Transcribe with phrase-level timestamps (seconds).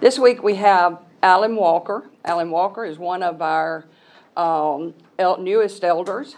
[0.00, 2.08] This week we have Alan Walker.
[2.24, 3.84] Alan Walker is one of our
[4.34, 6.36] um, el- newest elders,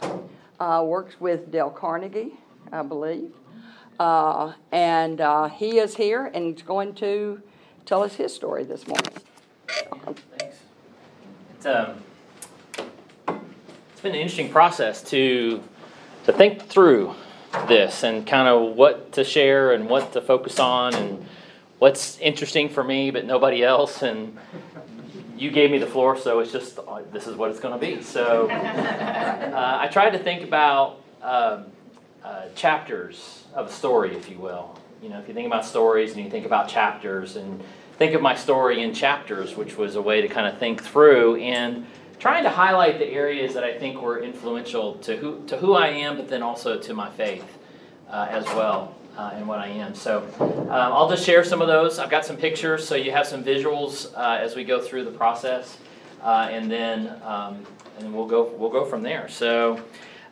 [0.58, 2.32] uh, works with Dale Carnegie,
[2.72, 3.30] I believe.
[4.00, 7.40] Uh, And uh, he is here and he's going to
[7.86, 9.12] tell us his story this morning.
[10.38, 10.56] Thanks.
[11.54, 12.02] It's, um,
[13.28, 15.62] it's been an interesting process to,
[16.24, 17.14] to think through
[17.68, 21.24] this and kind of what to share and what to focus on and
[21.82, 24.02] what's interesting for me but nobody else.
[24.02, 24.38] And
[25.36, 27.84] you gave me the floor, so it's just uh, this is what it's going to
[27.84, 28.00] be.
[28.04, 31.64] So uh, I tried to think about um,
[32.22, 34.78] uh, chapters of a story, if you will.
[35.02, 37.60] You know, if you think about stories and you think about chapters and
[37.98, 41.34] think of my story in chapters, which was a way to kind of think through
[41.38, 41.84] and
[42.20, 45.88] trying to highlight the areas that I think were influential to who to who I
[45.88, 47.58] am, but then also to my faith
[48.08, 49.94] uh, as well uh, and what I am.
[49.94, 51.98] So um, I'll just share some of those.
[51.98, 55.10] I've got some pictures, so you have some visuals uh, as we go through the
[55.10, 55.78] process,
[56.22, 57.64] uh, and then um,
[57.98, 59.28] and we'll go we'll go from there.
[59.28, 59.80] So.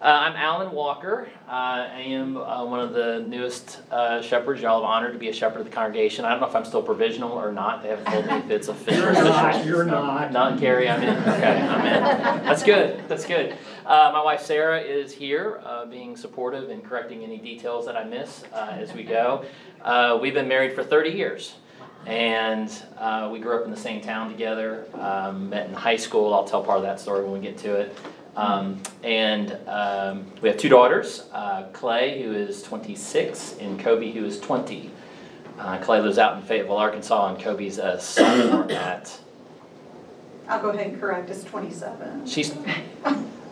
[0.02, 1.28] Uh, I'm Alan Walker.
[1.46, 4.62] Uh, I am uh, one of the newest uh, shepherds.
[4.62, 6.24] Y'all have honored to be a shepherd of the congregation.
[6.24, 7.82] I don't know if I'm still provisional or not.
[7.82, 9.02] They haven't told me if it's official.
[9.02, 10.32] You're not, you're not.
[10.32, 11.18] Not Gary, I'm in.
[11.18, 12.44] Okay, I'm in.
[12.46, 13.06] That's good.
[13.08, 13.54] That's good.
[13.90, 18.04] Uh, my wife Sarah is here, uh, being supportive and correcting any details that I
[18.04, 19.44] miss uh, as we go.
[19.82, 21.56] Uh, we've been married for 30 years,
[22.06, 24.86] and uh, we grew up in the same town together.
[24.94, 26.32] Um, met in high school.
[26.32, 27.98] I'll tell part of that story when we get to it.
[28.36, 34.24] Um, and um, we have two daughters, uh, Clay, who is 26, and Kobe, who
[34.24, 34.88] is 20.
[35.58, 39.18] Uh, Clay lives out in Fayetteville, Arkansas, and Kobe's a sophomore at
[40.50, 42.26] I'll go ahead and correct, it's twenty-seven.
[42.26, 42.52] She's,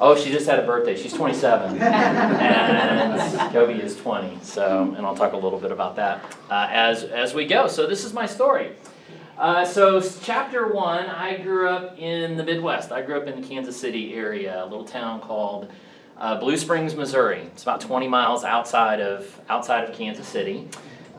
[0.01, 0.97] oh, she just had a birthday.
[0.97, 1.79] She's 27.
[1.83, 4.39] and Kobe is 20.
[4.43, 7.67] So, and I'll talk a little bit about that uh, as, as we go.
[7.69, 8.73] So, this is my story.
[9.37, 12.91] Uh, so, chapter one, I grew up in the Midwest.
[12.93, 15.71] I grew up in the Kansas City area, a little town called
[16.17, 17.43] uh, Blue Springs, Missouri.
[17.53, 20.69] It's about 20 miles outside of, outside of Kansas City.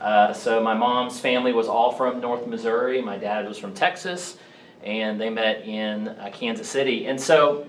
[0.02, 3.02] Uh, so, my mom's family was all from North Missouri.
[3.02, 4.38] My dad was from Texas
[4.84, 7.08] and they met in uh, Kansas City.
[7.08, 7.68] And so,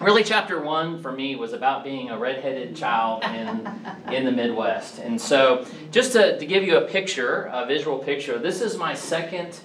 [0.00, 3.68] really, chapter one for me was about being a redheaded child in
[4.12, 4.98] in the Midwest.
[4.98, 8.94] And so, just to, to give you a picture, a visual picture, this is my
[8.94, 9.58] second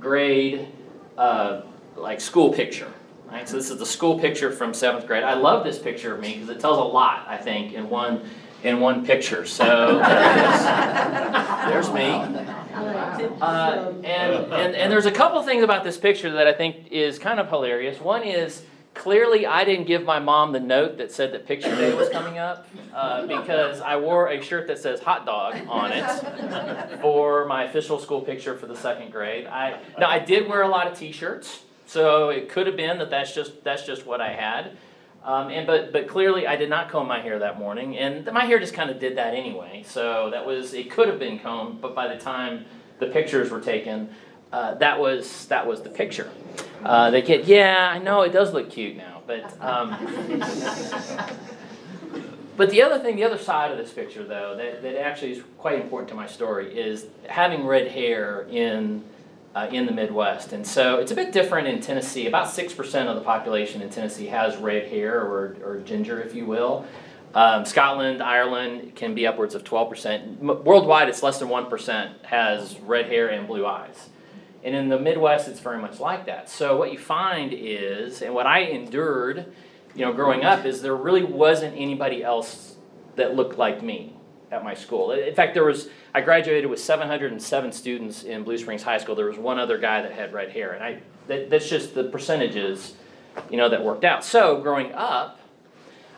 [0.00, 0.68] grade
[1.16, 1.62] uh,
[1.96, 2.92] like school picture.
[3.30, 5.22] Right, so this is the school picture from seventh grade.
[5.22, 7.26] I love this picture of me because it tells a lot.
[7.28, 8.22] I think in one
[8.62, 9.44] in one picture.
[9.44, 11.68] So there.
[11.68, 12.08] There's me.
[13.40, 17.18] Uh, and, and, and there's a couple things about this picture that I think is
[17.18, 18.00] kind of hilarious.
[18.00, 18.62] One is
[19.08, 22.36] clearly I didn't give my mom the note that said that picture day was coming
[22.36, 27.64] up uh, because I wore a shirt that says hot dog on it for my
[27.64, 29.46] official school picture for the second grade.
[29.46, 32.98] I, now, I did wear a lot of t shirts, so it could have been
[32.98, 34.76] that that's just, that's just what I had.
[35.24, 38.44] Um, and but but clearly I did not comb my hair that morning, and my
[38.44, 39.84] hair just kind of did that anyway.
[39.86, 42.66] So that was it could have been combed, but by the time
[42.98, 44.10] the pictures were taken,
[44.52, 46.30] uh, that was that was the picture.
[46.84, 49.90] Uh, they get yeah, I know it does look cute now, but um,
[52.56, 55.42] but the other thing, the other side of this picture though, that, that actually is
[55.58, 59.04] quite important to my story is having red hair in
[59.54, 60.52] uh, in the Midwest.
[60.52, 62.26] And so it's a bit different in Tennessee.
[62.26, 66.46] About 6% of the population in Tennessee has red hair or, or ginger, if you
[66.46, 66.86] will.
[67.34, 70.40] Um, Scotland, Ireland can be upwards of 12%.
[70.40, 74.08] M- worldwide, it's less than 1% has red hair and blue eyes.
[74.64, 76.50] And in the Midwest, it's very much like that.
[76.50, 79.52] So what you find is, and what I endured,
[79.94, 82.76] you know, growing up, is there really wasn't anybody else
[83.16, 84.14] that looked like me
[84.50, 85.12] at my school.
[85.12, 89.14] In fact, there was I graduated with 707 students in Blue Springs High School.
[89.14, 92.04] There was one other guy that had red hair, and I that, that's just the
[92.04, 92.94] percentages,
[93.50, 94.24] you know, that worked out.
[94.24, 95.38] So growing up,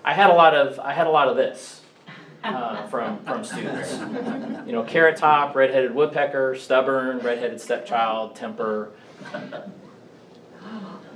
[0.05, 1.80] I had a lot of I had a lot of this
[2.45, 3.99] uh, from from students.
[4.67, 8.91] You know, carrot top, red-headed woodpecker, stubborn, red-headed stepchild, temper.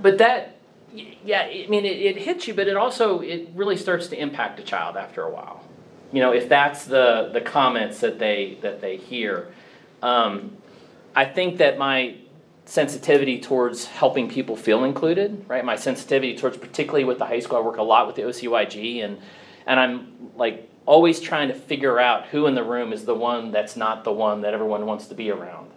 [0.03, 0.59] But that,
[0.93, 4.61] yeah, I mean, it, it hits you, but it also it really starts to impact
[4.61, 5.65] a child after a while
[6.15, 9.49] you know, if that's the, the comments that they, that they hear.
[10.01, 10.57] Um,
[11.17, 12.15] I think that my
[12.67, 15.65] sensitivity towards helping people feel included, right?
[15.65, 19.05] My sensitivity towards, particularly with the high school, I work a lot with the OCYG,
[19.05, 19.19] and,
[19.67, 23.51] and I'm like always trying to figure out who in the room is the one
[23.51, 25.71] that's not the one that everyone wants to be around.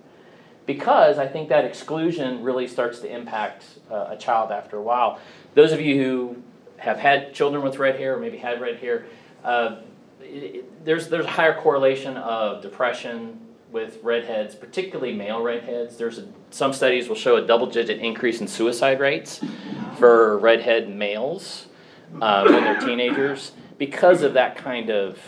[0.66, 5.20] Because I think that exclusion really starts to impact uh, a child after a while.
[5.54, 6.44] Those of you who
[6.78, 9.06] have had children with red hair or maybe had red hair,
[9.46, 9.78] uh,
[10.20, 13.40] it, there's there's a higher correlation of depression
[13.72, 15.96] with redheads, particularly male redheads.
[15.96, 19.40] There's a some studies will show a double digit increase in suicide rates
[19.98, 21.68] for redhead males
[22.22, 25.20] uh, when they're teenagers because of that kind of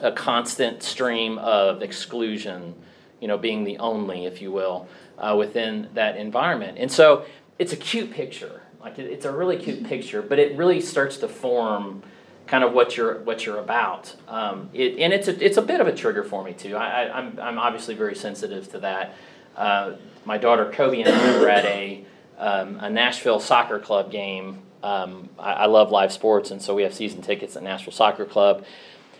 [0.00, 2.74] a constant stream of exclusion,
[3.20, 4.88] you know, being the only, if you will,
[5.18, 6.78] uh, within that environment.
[6.78, 7.24] And so
[7.58, 8.62] it's a cute picture.
[8.80, 12.02] Like it, it's a really cute picture, but it really starts to form
[12.46, 14.14] kind of what you're what you're about.
[14.28, 16.76] Um, it, and it's a, it's a bit of a trigger for me too.
[16.76, 19.14] I, I, I'm, I'm obviously very sensitive to that.
[19.56, 19.94] Uh,
[20.24, 22.04] my daughter Kobe and I were at a,
[22.38, 24.62] um, a Nashville soccer club game.
[24.82, 28.24] Um, I, I love live sports, and so we have season tickets at Nashville Soccer
[28.24, 28.64] Club.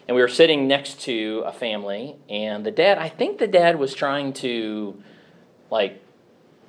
[0.06, 3.78] And we were sitting next to a family and the dad i think the dad
[3.78, 4.96] was trying to
[5.70, 6.02] like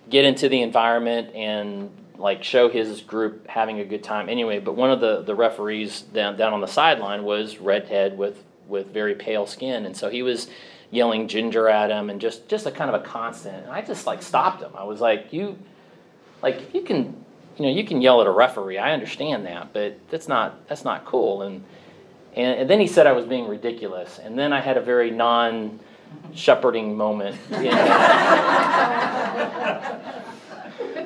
[0.09, 4.29] get into the environment and like show his group having a good time.
[4.29, 8.43] Anyway but one of the, the referees down, down on the sideline was redhead with
[8.67, 9.85] with very pale skin.
[9.85, 10.47] And so he was
[10.91, 13.63] yelling ginger at him and just just a kind of a constant.
[13.63, 14.71] And i just like stopped him.
[14.75, 15.57] I was like you
[16.41, 17.25] like if you can
[17.59, 20.85] you know you can yell at a referee i understand that but that's not that's
[20.85, 21.63] not cool and
[22.35, 24.19] and, and then he said I was being ridiculous.
[24.19, 25.79] And then I had a very non
[26.33, 27.37] shepherding moment.
[27.49, 27.65] In,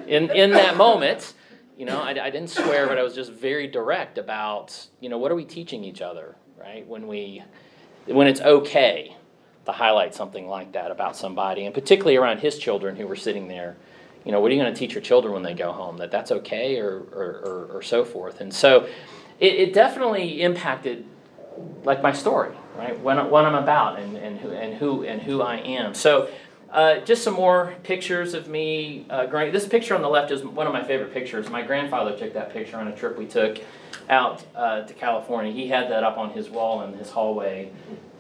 [0.08, 1.34] in, in that moment,
[1.78, 5.18] you know, I, I didn't swear, but I was just very direct about, you know,
[5.18, 6.88] what are we teaching each other, right?
[6.88, 7.44] When we,
[8.06, 9.16] when it's okay
[9.66, 13.48] to highlight something like that about somebody, and particularly around his children who were sitting
[13.48, 13.78] there,
[14.26, 15.98] you know, what are you going to teach your children when they go home?
[15.98, 18.42] That that's okay, or or, or, or so forth.
[18.42, 18.88] And so,
[19.40, 21.06] it, it definitely impacted
[21.84, 22.98] like my story, right?
[23.00, 25.94] What, what I'm about and, and, who, and, who, and who I am.
[25.94, 26.30] So,
[26.72, 29.52] uh, just some more pictures of me uh, growing.
[29.52, 31.48] This picture on the left is one of my favorite pictures.
[31.50, 33.60] My grandfather took that picture on a trip we took
[34.10, 35.52] out uh, to California.
[35.52, 37.72] He had that up on his wall in his hallway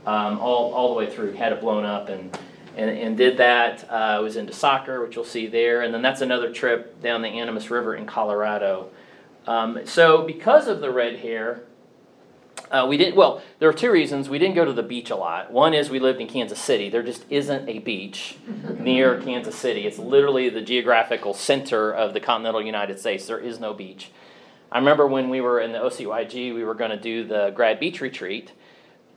[0.05, 1.31] um, all, all the way through.
[1.33, 2.37] Had it blown up and,
[2.75, 3.89] and, and did that.
[3.89, 5.81] Uh, I was into soccer, which you'll see there.
[5.81, 8.89] And then that's another trip down the Animas River in Colorado.
[9.45, 11.63] Um, so, because of the red hair,
[12.71, 13.15] uh, we didn't.
[13.15, 15.51] Well, there are two reasons we didn't go to the beach a lot.
[15.51, 16.89] One is we lived in Kansas City.
[16.89, 18.37] There just isn't a beach
[18.79, 19.85] near Kansas City.
[19.85, 23.27] It's literally the geographical center of the continental United States.
[23.27, 24.11] There is no beach.
[24.71, 27.79] I remember when we were in the OCYG, we were going to do the grad
[27.79, 28.53] beach retreat,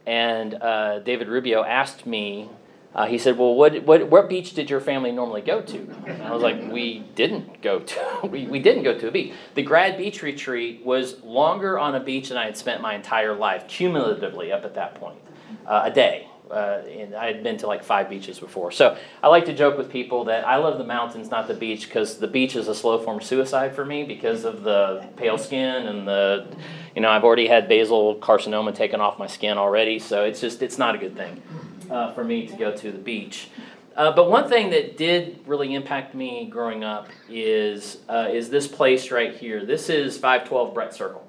[0.04, 2.50] and uh, David Rubio asked me
[2.96, 6.22] uh, he said, "Well, what, what, what beach did your family normally go to?" And
[6.22, 9.34] I was like, "We didn't go to we, we didn't go to a beach.
[9.54, 13.36] The grad beach retreat was longer on a beach than I had spent my entire
[13.36, 15.18] life, cumulatively up at that point,
[15.66, 16.28] uh, a day.
[16.50, 18.70] Uh, and I had been to like five beaches before.
[18.70, 21.88] So I like to joke with people that I love the mountains, not the beach,
[21.88, 25.88] because the beach is a slow form suicide for me because of the pale skin
[25.88, 26.46] and the,
[26.94, 29.98] you know, I've already had basal carcinoma taken off my skin already.
[29.98, 31.42] So it's just it's not a good thing
[31.90, 33.48] uh, for me to go to the beach.
[33.96, 38.68] Uh, but one thing that did really impact me growing up is uh, is this
[38.68, 39.64] place right here.
[39.64, 41.26] This is 512 Brett Circle.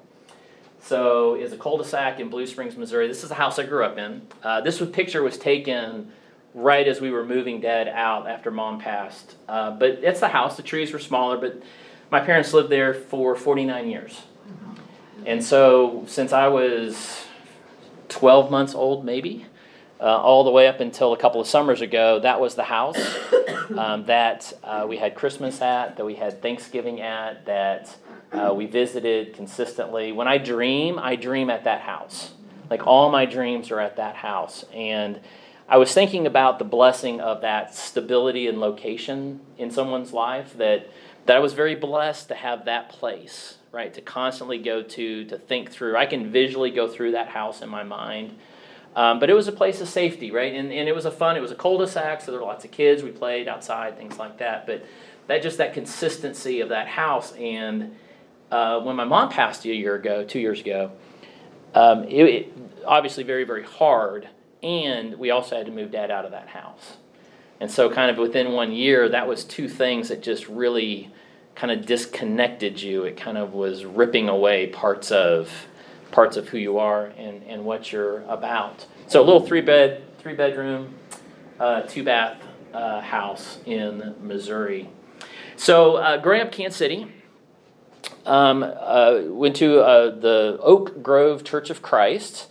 [0.80, 3.08] So it's a cul-de-sac in Blue Springs, Missouri.
[3.08, 4.22] This is the house I grew up in.
[4.42, 6.12] Uh, this was, picture was taken
[6.54, 9.36] right as we were moving Dad out after Mom passed.
[9.48, 10.56] Uh, but it's the house.
[10.56, 11.62] The trees were smaller, but
[12.10, 14.22] my parents lived there for 49 years.
[15.26, 17.26] And so since I was
[18.08, 19.46] 12 months old, maybe,
[20.00, 22.98] uh, all the way up until a couple of summers ago, that was the house
[23.76, 27.96] um, that uh, we had Christmas at, that we had Thanksgiving at, that
[28.32, 30.12] uh, we visited consistently.
[30.12, 32.32] When I dream, I dream at that house.
[32.70, 34.64] Like all my dreams are at that house.
[34.72, 35.20] And
[35.68, 40.88] I was thinking about the blessing of that stability and location in someone's life, that,
[41.26, 45.38] that I was very blessed to have that place, right, to constantly go to, to
[45.38, 45.96] think through.
[45.96, 48.36] I can visually go through that house in my mind
[48.96, 50.54] um, but it was a place of safety, right?
[50.54, 52.70] And, and it was a fun, it was a cul-de-sac, so there were lots of
[52.70, 53.02] kids.
[53.02, 54.66] We played outside, things like that.
[54.66, 54.84] But
[55.28, 57.32] that just that consistency of that house.
[57.32, 57.94] And
[58.50, 60.90] uh, when my mom passed a year ago, two years ago,
[61.74, 62.52] um, it, it,
[62.86, 64.28] obviously very, very hard.
[64.62, 66.96] And we also had to move dad out of that house.
[67.60, 71.10] And so, kind of within one year, that was two things that just really
[71.54, 73.04] kind of disconnected you.
[73.04, 75.50] It kind of was ripping away parts of
[76.10, 78.86] parts of who you are and, and what you're about.
[79.06, 80.94] So a little three bed, three bedroom,
[81.58, 84.88] uh, two bath uh, house in Missouri.
[85.56, 87.12] So uh, growing up Kansas City,
[88.26, 92.48] um, uh, went to uh, the Oak Grove Church of Christ.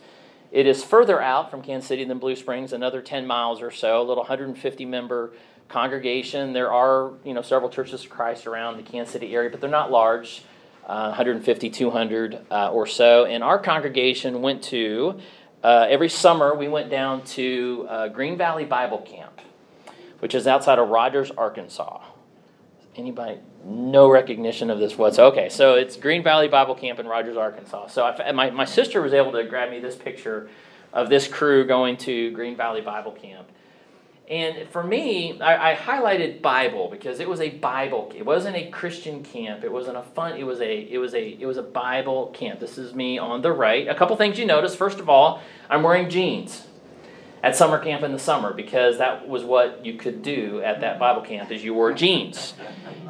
[0.52, 4.00] It is further out from Kansas City than Blue Springs, another 10 miles or so,
[4.02, 5.32] a little 150 member
[5.70, 6.54] congregation.
[6.54, 9.70] There are, you know, several churches of Christ around the Kansas City area, but they're
[9.70, 10.44] not large
[10.88, 13.25] uh, 150, 200 uh, or so.
[13.25, 15.20] And our congregation went to,
[15.63, 19.41] uh, every summer, we went down to uh, Green Valley Bible Camp,
[20.20, 22.01] which is outside of Rogers, Arkansas.
[22.96, 23.39] Anybody?
[23.63, 25.50] No recognition of this what's okay.
[25.50, 27.88] So it's Green Valley Bible Camp in Rogers, Arkansas.
[27.88, 30.50] So I, my my sister was able to grab me this picture
[30.94, 33.48] of this crew going to Green Valley Bible Camp.
[34.30, 38.12] And for me, I, I, highlighted Bible because it was a Bible.
[38.14, 39.64] It wasn't a Christian camp.
[39.64, 40.36] It wasn't a fun.
[40.36, 42.60] It was a it was a it was a Bible camp.
[42.60, 43.88] This is me on the right.
[43.88, 44.76] A couple things you notice.
[44.76, 46.67] First of all, I'm wearing jeans
[47.44, 51.00] at summer camp in the summer because that was what you could do at that
[51.00, 52.53] Bible camp is you wore jeans.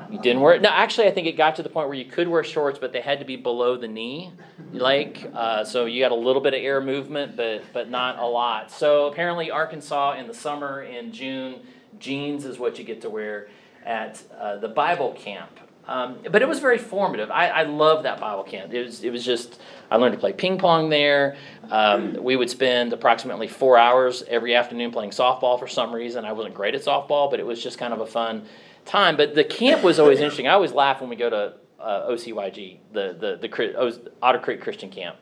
[0.09, 0.69] You didn't wear no.
[0.69, 3.01] Actually, I think it got to the point where you could wear shorts, but they
[3.01, 4.31] had to be below the knee,
[4.71, 8.25] like uh, so you got a little bit of air movement, but but not a
[8.25, 8.71] lot.
[8.71, 11.61] So apparently, Arkansas in the summer in June,
[11.99, 13.49] jeans is what you get to wear
[13.85, 15.59] at uh, the Bible camp.
[15.87, 17.31] Um, but it was very formative.
[17.31, 18.73] I, I love that Bible camp.
[18.73, 21.37] It was, it was just, I learned to play ping pong there.
[21.71, 26.25] Um, we would spend approximately four hours every afternoon playing softball for some reason.
[26.25, 28.45] I wasn't great at softball, but it was just kind of a fun
[28.85, 29.15] time.
[29.15, 30.47] But the camp was always interesting.
[30.47, 34.89] I always laugh when we go to uh, OCYG, the, the, the Otter Creek Christian
[34.89, 35.15] Camp.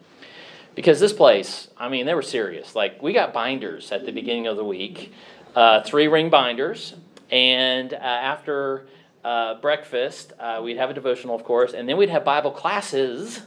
[0.74, 2.76] Because this place, I mean, they were serious.
[2.76, 5.14] Like, we got binders at the beginning of the week,
[5.56, 6.96] uh, three ring binders.
[7.32, 8.88] And uh, after
[9.26, 10.34] uh, breakfast.
[10.40, 13.42] Uh, we'd have a devotional, of course, and then we'd have Bible classes,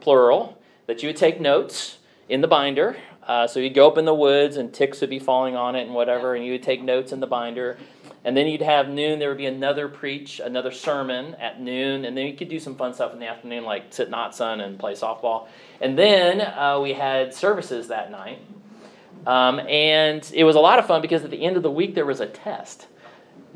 [0.00, 1.96] plural, that you would take notes
[2.28, 2.96] in the binder.
[3.26, 5.86] Uh, so you'd go up in the woods and ticks would be falling on it
[5.86, 7.78] and whatever, and you would take notes in the binder.
[8.22, 12.14] And then you'd have noon, there would be another preach, another sermon at noon, and
[12.14, 14.60] then you could do some fun stuff in the afternoon, like sit in hot sun
[14.60, 15.48] and play softball.
[15.80, 18.40] And then uh, we had services that night.
[19.26, 21.94] Um, and it was a lot of fun because at the end of the week
[21.94, 22.88] there was a test.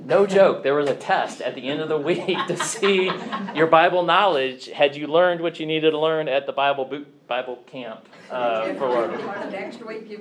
[0.05, 3.11] No joke, there was a test at the end of the week to see
[3.55, 4.67] your Bible knowledge.
[4.67, 8.07] Had you learned what you needed to learn at the Bible boot, Bible camp?
[8.31, 9.09] Uh, for
[9.51, 10.19] next week you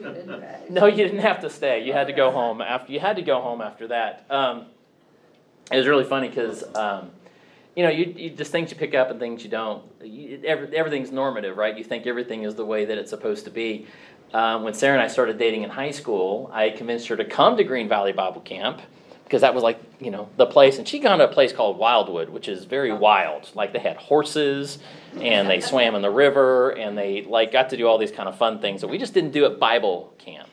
[0.70, 1.86] No, you didn't have to stay.
[1.86, 2.92] You had to go home after.
[2.92, 4.26] You had to go home after that.
[4.30, 4.66] Um,
[5.72, 7.12] it was really funny because um,
[7.76, 9.84] you know, you, you, just things you pick up and things you don't.
[10.04, 11.78] You, every, everything's normative, right?
[11.78, 13.86] You think everything is the way that it's supposed to be.
[14.34, 17.56] Um, when Sarah and I started dating in high school, I convinced her to come
[17.56, 18.82] to Green Valley Bible Camp
[19.28, 21.78] because that was like you know the place and she gone to a place called
[21.78, 22.96] wildwood which is very oh.
[22.96, 23.50] wild.
[23.54, 24.80] Like they had horses
[25.20, 28.30] and they swam in the river and they like got to do all these kind
[28.30, 30.50] of fun things that we just didn't do at bible camp.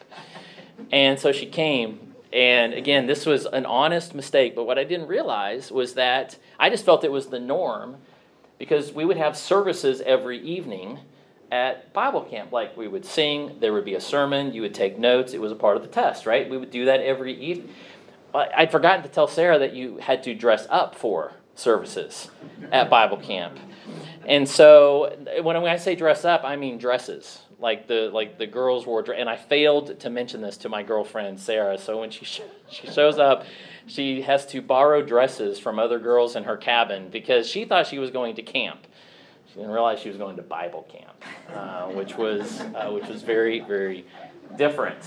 [0.90, 5.06] And so she came and again this was an honest mistake but what i didn't
[5.06, 7.96] realize was that i just felt it was the norm
[8.58, 10.98] because we would have services every evening
[11.52, 12.50] at bible camp.
[12.50, 15.52] Like we would sing there would be a sermon you would take notes it was
[15.52, 16.50] a part of the test right?
[16.50, 17.72] We would do that every evening
[18.34, 22.30] I'd forgotten to tell Sarah that you had to dress up for services
[22.72, 23.58] at Bible camp.
[24.26, 27.40] And so when I say dress up, I mean dresses.
[27.60, 30.82] Like the like the girls wore dress, and I failed to mention this to my
[30.82, 31.78] girlfriend Sarah.
[31.78, 33.46] So when she sh- she shows up,
[33.86, 37.98] she has to borrow dresses from other girls in her cabin because she thought she
[37.98, 38.86] was going to camp.
[39.48, 41.24] She didn't realize she was going to Bible camp,
[41.54, 44.04] uh, which was uh, which was very very
[44.56, 44.98] different.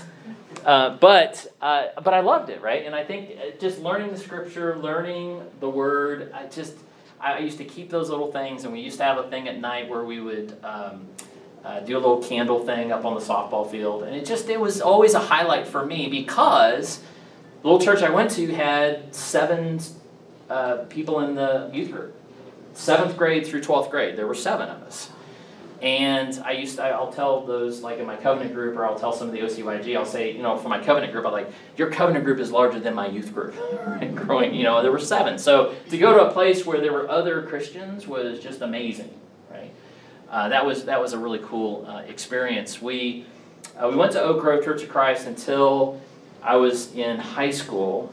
[0.64, 2.84] Uh, but uh, but I loved it, right?
[2.84, 6.74] And I think uh, just learning the scripture, learning the word, I just
[7.20, 9.58] I used to keep those little things, and we used to have a thing at
[9.60, 11.06] night where we would um,
[11.64, 14.60] uh, do a little candle thing up on the softball field, and it just it
[14.60, 16.98] was always a highlight for me because
[17.62, 19.80] the little church I went to had seven
[20.50, 22.14] uh, people in the youth group,
[22.74, 24.16] seventh grade through twelfth grade.
[24.16, 25.10] There were seven of us.
[25.80, 29.12] And I used to, I'll tell those like in my covenant group, or I'll tell
[29.12, 29.96] some of the OCYG.
[29.96, 32.80] I'll say, you know, for my covenant group, I'm like, your covenant group is larger
[32.80, 33.54] than my youth group.
[34.16, 35.38] growing, you know, there were seven.
[35.38, 39.14] So to go to a place where there were other Christians was just amazing,
[39.50, 39.70] right?
[40.28, 42.82] Uh, that was that was a really cool uh, experience.
[42.82, 43.24] We
[43.80, 46.00] uh, we went to Oak Grove Church of Christ until
[46.42, 48.12] I was in high school,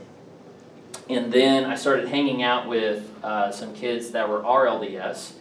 [1.09, 5.33] and then I started hanging out with uh, some kids that were RLDS.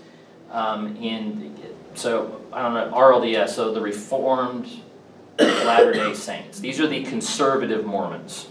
[0.50, 1.56] Um, in
[1.94, 4.68] so I don't know, RLDS, so the Reformed
[5.38, 6.60] Latter day Saints.
[6.60, 8.48] These are the conservative Mormons.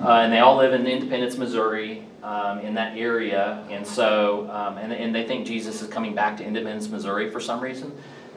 [0.00, 3.64] Uh, and they all live in Independence, Missouri, um, in that area.
[3.70, 7.40] And so, um, and, and they think Jesus is coming back to Independence, Missouri for
[7.40, 7.92] some reason.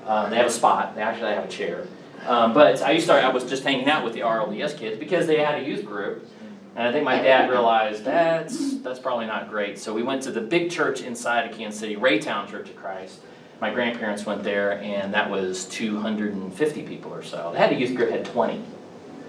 [0.06, 1.88] Uh, they have a spot, they actually have a chair.
[2.26, 5.28] Um, but I used to, I was just hanging out with the RLDS kids because
[5.28, 6.28] they had a youth group.
[6.76, 9.78] And I think my dad realized that's, that's probably not great.
[9.78, 13.20] So we went to the big church inside of Kansas City, Raytown Church of Christ
[13.62, 17.52] my grandparents went there, and that was 250 people or so.
[17.54, 18.62] They had a youth group, had 20.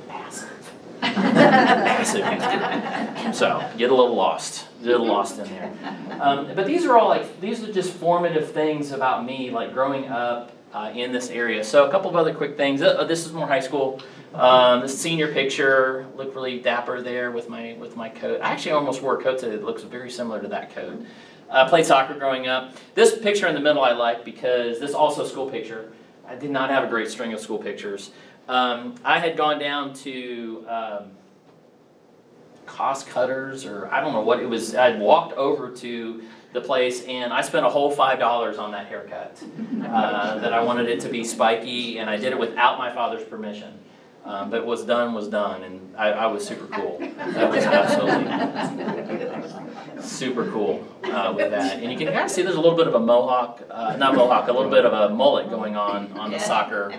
[0.08, 0.72] Massive.
[1.02, 2.24] Massive.
[3.36, 4.66] So, get a little lost.
[4.82, 5.70] Get a little lost in there.
[6.18, 10.08] Um, but these are all like, these are just formative things about me, like growing
[10.08, 11.62] up uh, in this area.
[11.62, 12.82] So a couple of other quick things.
[12.82, 14.00] Uh, this is more high school.
[14.34, 18.40] Um, the senior picture look really dapper there with my with my coat.
[18.42, 21.04] I actually almost wore a coat that looks very similar to that coat.
[21.52, 22.74] Uh, played soccer growing up.
[22.94, 25.92] This picture in the middle I like because this also school picture.
[26.26, 28.10] I did not have a great string of school pictures.
[28.48, 31.10] Um, I had gone down to um,
[32.64, 34.74] cost cutters or I don't know what it was.
[34.74, 36.22] I'd walked over to
[36.54, 39.42] the place and I spent a whole five dollars on that haircut.
[39.84, 43.24] Uh, that I wanted it to be spiky and I did it without my father's
[43.24, 43.78] permission.
[44.24, 46.96] Um, but what's done was done, and I, I was super cool.
[47.00, 48.24] That was absolutely
[50.22, 51.80] super cool uh, with that.
[51.80, 54.14] And you can kind of see there's a little bit of a mohawk, uh, not
[54.14, 56.94] mohawk, a little bit of a mullet going on on the soccer,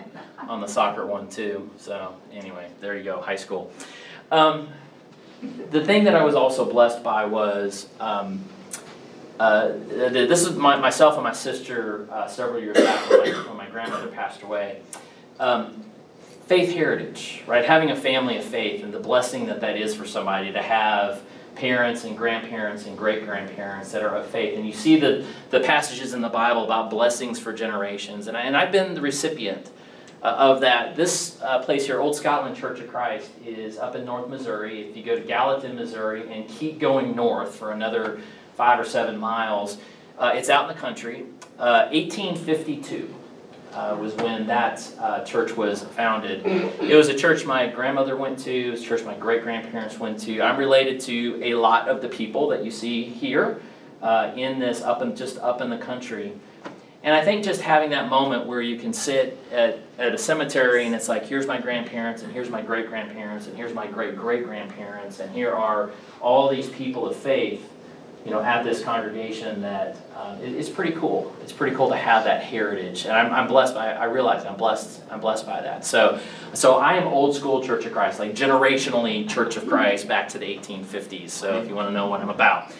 [0.50, 1.70] on the soccer one too.
[1.78, 3.72] So anyway, there you go, high school.
[4.30, 4.68] Um,
[5.72, 7.88] the thing that I was also blessed by was.
[8.00, 8.44] Um,
[9.40, 13.58] uh, this is my, myself and my sister uh, several years back when my, when
[13.58, 14.80] my grandmother passed away.
[15.40, 15.84] Um,
[16.46, 17.66] faith heritage, right?
[17.66, 21.24] Having a family of faith and the blessing that that is for somebody to have
[21.56, 24.58] parents and grandparents and great grandparents that are of faith.
[24.58, 28.28] And you see the, the passages in the Bible about blessings for generations.
[28.28, 29.72] And, I, and I've been the recipient
[30.22, 30.96] uh, of that.
[30.96, 34.90] This uh, place here, Old Scotland Church of Christ, is up in North Missouri.
[34.90, 38.22] If you go to Gallatin, Missouri, and keep going north for another
[38.56, 39.78] five or seven miles,
[40.18, 41.26] uh, it's out in the country.
[41.58, 43.14] 1852
[43.74, 46.46] uh, was when that uh, church was founded.
[46.46, 50.00] It was a church my grandmother went to, it was a church my great grandparents
[50.00, 50.42] went to.
[50.42, 53.62] I'm related to a lot of the people that you see here
[54.02, 56.34] uh, in this, up and just up in the country.
[57.04, 60.86] And I think just having that moment where you can sit at, at a cemetery
[60.86, 64.16] and it's like, here's my grandparents, and here's my great grandparents, and here's my great
[64.16, 67.70] great grandparents, and here are all these people of faith
[68.26, 71.36] you know, at this congregation that um, it, it's pretty cool.
[71.42, 73.92] It's pretty cool to have that heritage, and I'm, I'm blessed by.
[73.92, 75.02] I realize I'm blessed.
[75.12, 75.86] I'm blessed by that.
[75.86, 76.20] So,
[76.54, 80.38] so I am old school Church of Christ, like generationally Church of Christ, back to
[80.38, 81.32] the 1850s.
[81.32, 82.72] So, if you want to know what I'm about,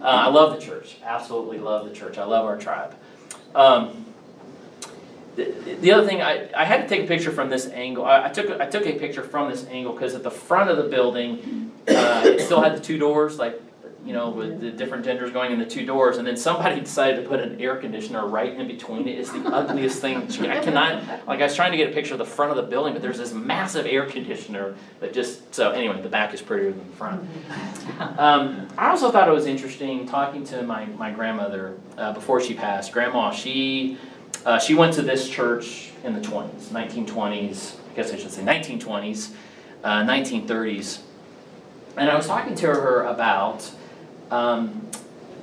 [0.00, 0.96] uh, I love the church.
[1.04, 2.16] Absolutely love the church.
[2.18, 2.94] I love our tribe.
[3.56, 4.06] Um,
[5.34, 5.44] the,
[5.80, 8.04] the other thing, I, I had to take a picture from this angle.
[8.04, 10.76] I, I took I took a picture from this angle because at the front of
[10.76, 13.60] the building, uh, it still had the two doors, like
[14.04, 17.22] you know, with the different genders going in the two doors, and then somebody decided
[17.22, 19.18] to put an air conditioner right in between it.
[19.18, 20.16] It's the ugliest thing.
[20.16, 22.64] I cannot, like, I was trying to get a picture of the front of the
[22.64, 26.72] building, but there's this massive air conditioner that just, so anyway, the back is prettier
[26.72, 27.28] than the front.
[28.18, 32.54] Um, I also thought it was interesting talking to my, my grandmother uh, before she
[32.54, 32.92] passed.
[32.92, 33.98] Grandma, she,
[34.44, 38.42] uh, she went to this church in the 20s, 1920s, I guess I should say
[38.42, 39.30] 1920s,
[39.84, 41.00] uh, 1930s.
[41.96, 43.70] And I was talking to her about
[44.32, 44.88] um,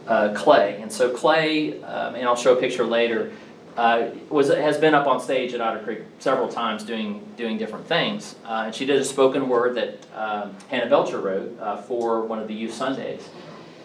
[0.07, 0.81] uh, Clay.
[0.81, 3.31] And so Clay, um, and I'll show a picture later,
[3.77, 7.87] uh, was has been up on stage at Otter Creek several times doing doing different
[7.87, 8.35] things.
[8.43, 12.39] Uh, and she did a spoken word that um, Hannah Belcher wrote uh, for one
[12.39, 13.29] of the youth Sundays.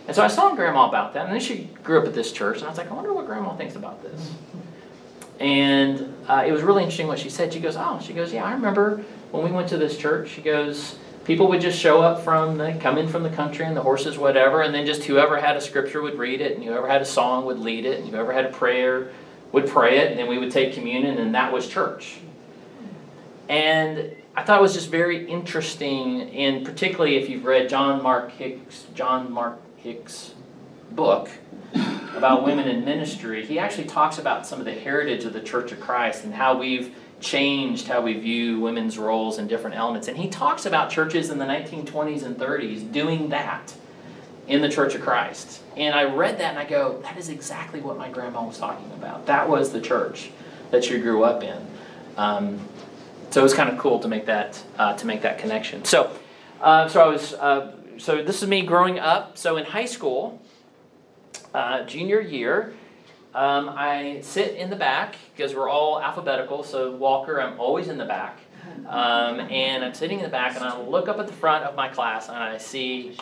[0.06, 2.58] And so I telling Grandma about that, and then she grew up at this church,
[2.58, 4.32] and I was like, I wonder what Grandma thinks about this.
[5.40, 7.52] And uh, it was really interesting what she said.
[7.52, 10.30] She goes, Oh, she goes, Yeah, I remember when we went to this church.
[10.30, 13.76] She goes, people would just show up from the, come in from the country and
[13.76, 16.86] the horses whatever and then just whoever had a scripture would read it and whoever
[16.86, 19.10] had a song would lead it and whoever had a prayer
[19.52, 22.18] would pray it and then we would take communion and that was church.
[23.48, 28.32] And i thought it was just very interesting and particularly if you've read john mark
[28.32, 30.34] hicks john mark hicks
[30.90, 31.30] book
[32.16, 35.70] about women in ministry he actually talks about some of the heritage of the church
[35.72, 40.06] of christ and how we've changed how we view women's roles in different elements.
[40.08, 43.74] And he talks about churches in the 1920s and 30s doing that
[44.46, 45.62] in the Church of Christ.
[45.76, 48.90] And I read that and I go, that is exactly what my grandma was talking
[48.92, 49.26] about.
[49.26, 50.30] That was the church
[50.70, 51.66] that she grew up in.
[52.18, 52.60] Um,
[53.30, 55.84] so it was kind of cool to make that uh, to make that connection.
[55.84, 56.12] So,
[56.60, 59.36] uh, so I was uh, so this is me growing up.
[59.38, 60.40] So in high school,
[61.52, 62.74] uh, junior year,
[63.34, 66.62] um, I sit in the back because we're all alphabetical.
[66.62, 68.40] So Walker, I'm always in the back.
[68.88, 71.74] Um, and I'm sitting in the back, and I look up at the front of
[71.74, 73.16] my class, and I see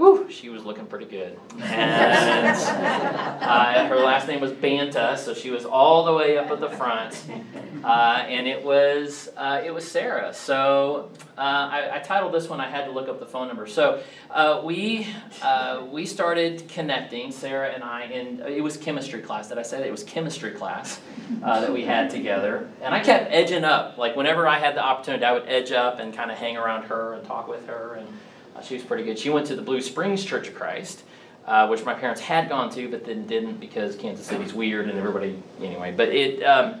[0.00, 1.38] Woo, she was looking pretty good.
[1.60, 6.58] And uh, her last name was Banta, so she was all the way up at
[6.58, 7.22] the front.
[7.84, 10.32] Uh, and it was uh, it was Sarah.
[10.32, 12.62] So uh, I, I, titled this one.
[12.62, 13.66] I had to look up the phone number.
[13.66, 15.06] So uh, we
[15.42, 19.48] uh, we started connecting Sarah and I, and it was chemistry class.
[19.48, 20.98] Did I say that it was chemistry class
[21.42, 22.70] that we had together?
[22.80, 23.98] And I kept edging up.
[23.98, 26.84] Like whenever I had the opportunity, I would edge up and kind of hang around
[26.84, 28.08] her and talk with her and.
[28.70, 29.18] She was pretty good.
[29.18, 31.02] She went to the Blue Springs Church of Christ,
[31.44, 34.96] uh, which my parents had gone to, but then didn't because Kansas City's weird and
[34.96, 35.90] everybody, anyway.
[35.90, 36.80] But it, um,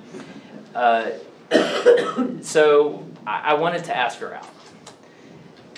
[0.72, 1.10] uh,
[2.42, 4.48] so I, I wanted to ask her out.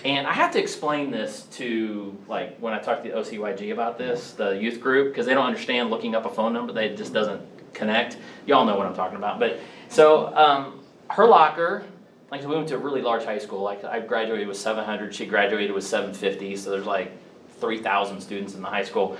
[0.04, 3.96] And I have to explain this to, like, when I talk to the OCYG about
[3.96, 7.14] this, the youth group, because they don't understand looking up a phone number, they just
[7.14, 7.40] doesn't
[7.72, 8.18] connect.
[8.44, 9.40] Y'all know what I'm talking about.
[9.40, 11.86] But so um, her locker,
[12.32, 13.60] like we went to a really large high school.
[13.60, 16.56] Like I graduated with 700, she graduated with 750.
[16.56, 17.12] So there's like
[17.60, 19.18] 3,000 students in the high school.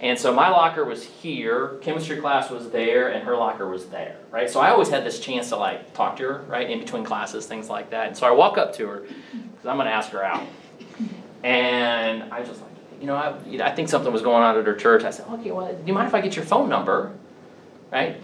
[0.00, 4.16] And so my locker was here, chemistry class was there, and her locker was there,
[4.32, 4.50] right?
[4.50, 7.46] So I always had this chance to like talk to her, right, in between classes,
[7.46, 8.08] things like that.
[8.08, 10.42] And so I walk up to her because I'm going to ask her out,
[11.44, 14.74] and I just like, you know, I, I think something was going on at her
[14.74, 15.04] church.
[15.04, 17.12] I said, okay, well, do you mind if I get your phone number,
[17.92, 18.20] right?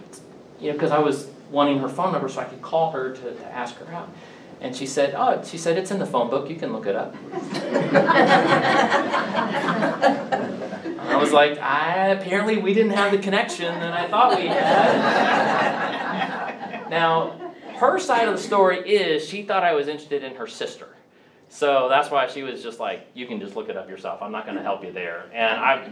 [0.59, 3.33] You know, because I was wanting her phone number so I could call her to,
[3.33, 4.09] to ask her out.
[4.59, 6.95] And she said, oh, she said, it's in the phone book, you can look it
[6.95, 7.15] up.
[10.99, 14.59] I was like, I, apparently we didn't have the connection that I thought we had.
[16.89, 20.87] now, her side of the story is she thought I was interested in her sister.
[21.49, 24.21] So that's why she was just like, you can just look it up yourself.
[24.21, 25.29] I'm not going to help you there.
[25.33, 25.91] And I,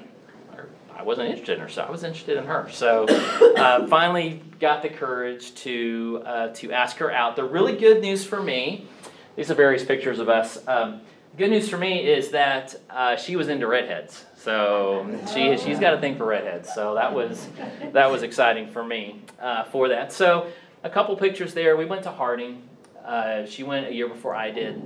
[0.96, 2.70] I wasn't interested in her, so I was interested in her.
[2.72, 7.36] So uh, finally got the courage to, uh, to ask her out.
[7.36, 8.88] The really good news for me,
[9.36, 10.66] these are various pictures of us.
[10.68, 11.02] Um,
[11.38, 14.26] good news for me is that uh, she was into redheads.
[14.38, 16.72] So she she's got a thing for redheads.
[16.74, 17.48] So that was
[17.94, 20.14] that was exciting for me uh, for that.
[20.14, 20.52] So
[20.84, 21.76] a couple pictures there.
[21.76, 22.62] We went to Harding.
[23.04, 24.82] Uh, she went a year before I did.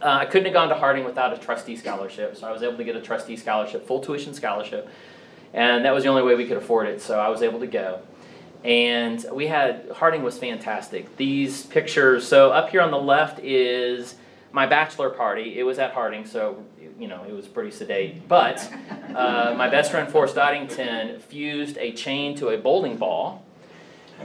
[0.00, 2.76] Uh, I couldn't have gone to Harding without a trustee scholarship, so I was able
[2.76, 4.88] to get a trustee scholarship, full tuition scholarship,
[5.54, 7.00] and that was the only way we could afford it.
[7.00, 8.00] So I was able to go,
[8.64, 11.16] and we had Harding was fantastic.
[11.16, 12.26] These pictures.
[12.26, 14.16] So up here on the left is
[14.52, 15.58] my bachelor party.
[15.58, 16.62] It was at Harding, so
[16.98, 18.26] you know, it was pretty sedate.
[18.28, 18.70] But
[19.14, 23.44] uh, my best friend Forrest Oddington fused a chain to a bowling ball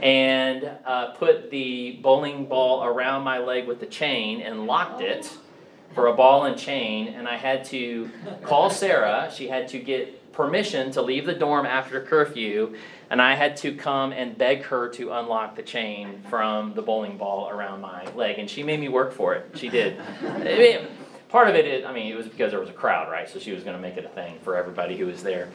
[0.00, 5.30] and uh, put the bowling ball around my leg with the chain and locked it
[5.94, 7.08] for a ball and chain.
[7.08, 8.10] And I had to
[8.42, 9.30] call Sarah.
[9.34, 12.74] She had to get permission to leave the dorm after curfew.
[13.10, 17.18] And I had to come and beg her to unlock the chain from the bowling
[17.18, 18.38] ball around my leg.
[18.38, 19.50] And she made me work for it.
[19.54, 20.00] She did.
[20.22, 20.78] I mean,
[21.28, 23.28] part of it is, I mean, it was because there was a crowd, right?
[23.28, 25.50] So she was going to make it a thing for everybody who was there.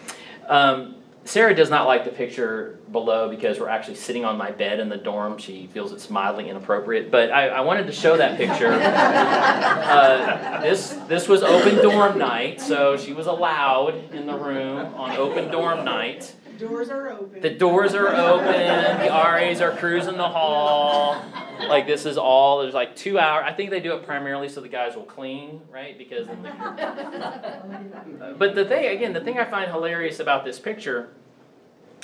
[0.48, 0.96] Um,
[1.28, 4.88] Sarah does not like the picture below because we're actually sitting on my bed in
[4.88, 5.38] the dorm.
[5.38, 8.68] She feels it's mildly inappropriate, but I, I wanted to show that picture.
[9.88, 15.16] Uh, this this was open dorm night, so she was allowed in the room on
[15.16, 16.34] open dorm night.
[16.60, 17.42] Doors are open.
[17.42, 18.48] The doors are open.
[18.48, 21.24] The RAs are cruising the hall.
[21.70, 22.62] Like this is all.
[22.62, 23.46] There's like two hours.
[23.48, 25.98] I think they do it primarily so the guys will clean, right?
[25.98, 26.28] Because.
[26.28, 26.34] The,
[28.38, 31.10] but the thing again, the thing I find hilarious about this picture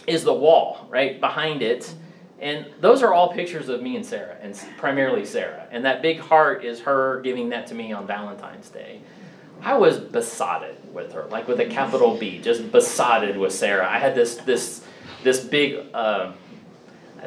[0.08, 1.93] is the wall right behind it,
[2.39, 5.67] and those are all pictures of me and Sarah, and primarily Sarah.
[5.71, 9.02] And that big heart is her giving that to me on Valentine's Day.
[9.62, 13.89] I was besotted with her, like with a capital B, just besotted with Sarah.
[13.89, 14.86] I had this this
[15.23, 15.86] this big.
[15.93, 16.34] Uh,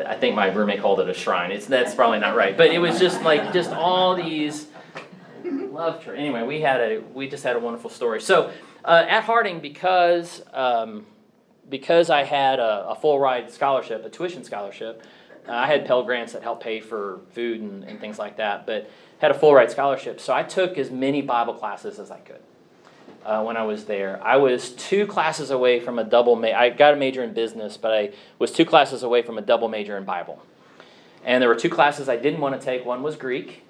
[0.05, 1.53] I think my roommate called it a shrine.
[1.53, 4.67] It's that's probably not right, but it was just like just all these
[5.45, 6.15] loved her.
[6.15, 8.21] Anyway, we had a we just had a wonderful story.
[8.21, 8.51] So
[8.85, 11.07] uh, at Harding, because um,
[11.69, 15.03] because I had a, a, full ride scholarship, a tuition scholarship,
[15.49, 18.67] uh, I had Pell grants that helped pay for food and, and things like that.
[18.67, 22.19] But had a full ride scholarship, so I took as many Bible classes as I
[22.19, 22.41] could.
[23.27, 24.21] Uh, when I was there.
[24.23, 27.77] I was two classes away from a double ma- I got a major in business,
[27.77, 30.41] but I was two classes away from a double major in Bible.
[31.25, 32.87] And there were two classes I didn't want to take.
[32.87, 33.65] One was Greek,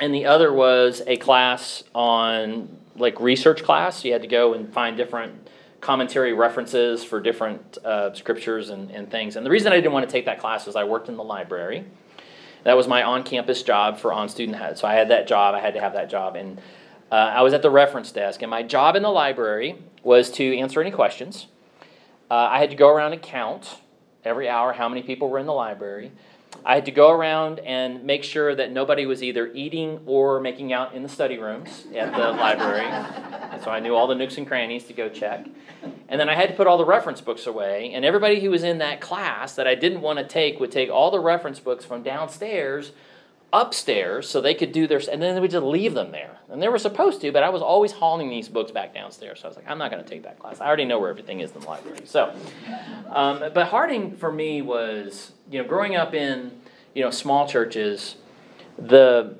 [0.00, 4.04] and the other was a class on like research class.
[4.04, 5.48] You had to go and find different
[5.80, 9.36] commentary references for different uh, scriptures and, and things.
[9.36, 11.22] And the reason I didn't want to take that class was I worked in the
[11.22, 11.84] library.
[12.64, 14.76] That was my on-campus job for on-student head.
[14.76, 15.54] So I had that job.
[15.54, 16.60] I had to have that job, and
[17.10, 18.42] uh, I was at the reference desk.
[18.42, 21.46] And my job in the library was to answer any questions.
[22.30, 23.78] Uh, I had to go around and count
[24.24, 26.12] every hour how many people were in the library.
[26.64, 30.72] I had to go around and make sure that nobody was either eating or making
[30.72, 32.86] out in the study rooms at the library.
[32.86, 35.46] And so I knew all the nooks and crannies to go check.
[36.08, 37.92] And then I had to put all the reference books away.
[37.94, 40.90] And everybody who was in that class that I didn't want to take would take
[40.90, 42.92] all the reference books from downstairs
[43.52, 46.38] upstairs so they could do their and then we just leave them there.
[46.48, 49.40] And they were supposed to but i was always hauling these books back downstairs.
[49.40, 50.60] So i was like i'm not going to take that class.
[50.60, 52.02] I already know where everything is in the library.
[52.04, 52.34] So
[53.10, 56.52] um, but harding for me was you know growing up in
[56.94, 58.16] you know small churches
[58.78, 59.36] the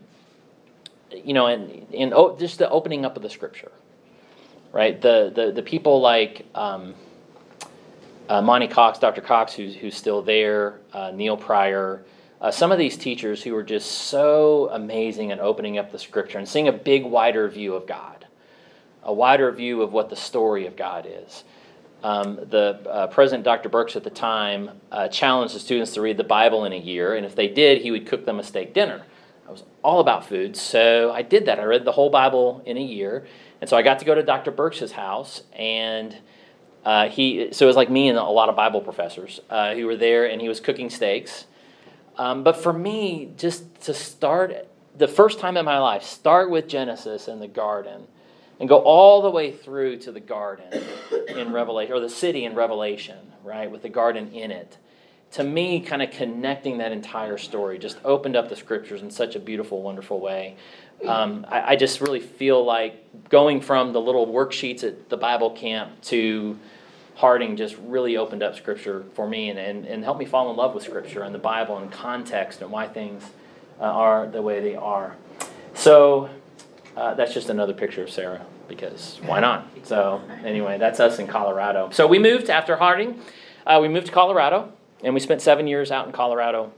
[1.11, 3.73] you know in, in oh, just the opening up of the scripture
[4.73, 5.01] right?
[5.01, 6.95] The the, the people like um,
[8.29, 9.21] uh, Monty Cox, Dr.
[9.21, 12.05] Cox, who's, who's still there, uh, Neale Pryor,
[12.41, 16.39] uh, some of these teachers who were just so amazing at opening up the scripture
[16.39, 18.27] and seeing a big, wider view of God,
[19.03, 21.45] a wider view of what the story of God is.
[22.03, 23.69] Um, the uh, President Dr.
[23.69, 27.15] Burks at the time uh, challenged the students to read the Bible in a year,
[27.15, 29.03] and if they did, he would cook them a steak dinner.
[29.47, 31.61] I was all about food, so I did that.
[31.61, 33.27] I read the whole Bible in a year,
[33.61, 34.51] and so I got to go to Dr.
[34.51, 36.17] Burks's house, and
[36.87, 39.85] uh, he so it was like me and a lot of Bible professors uh, who
[39.85, 41.45] were there, and he was cooking steaks.
[42.21, 46.69] Um, but for me, just to start the first time in my life, start with
[46.69, 48.03] Genesis and the garden
[48.61, 50.85] and go all the way through to the garden
[51.29, 54.77] in Revelation, or the city in Revelation, right, with the garden in it.
[55.33, 59.35] To me, kind of connecting that entire story just opened up the scriptures in such
[59.35, 60.57] a beautiful, wonderful way.
[61.07, 65.53] Um, I, I, just really feel like going from the little worksheets at the Bible
[65.53, 66.59] camp to
[67.21, 70.57] Harding just really opened up scripture for me and, and, and helped me fall in
[70.57, 73.23] love with scripture and the Bible and context and why things
[73.79, 75.17] uh, are the way they are.
[75.75, 76.31] So,
[76.97, 79.69] uh, that's just another picture of Sarah because why not?
[79.83, 81.91] So anyway, that's us in Colorado.
[81.93, 83.21] So we moved after Harding.
[83.67, 84.73] Uh, we moved to Colorado,
[85.05, 86.73] and we spent seven years out in Colorado,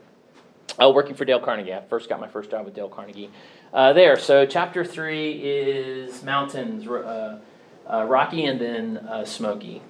[0.83, 1.73] uh, working for Dale Carnegie.
[1.73, 3.31] I first got my first job with Dale Carnegie
[3.73, 4.19] uh, there.
[4.19, 6.89] So chapter three is mountains,
[7.87, 9.83] uh, uh, rocky, and then uh, smoky.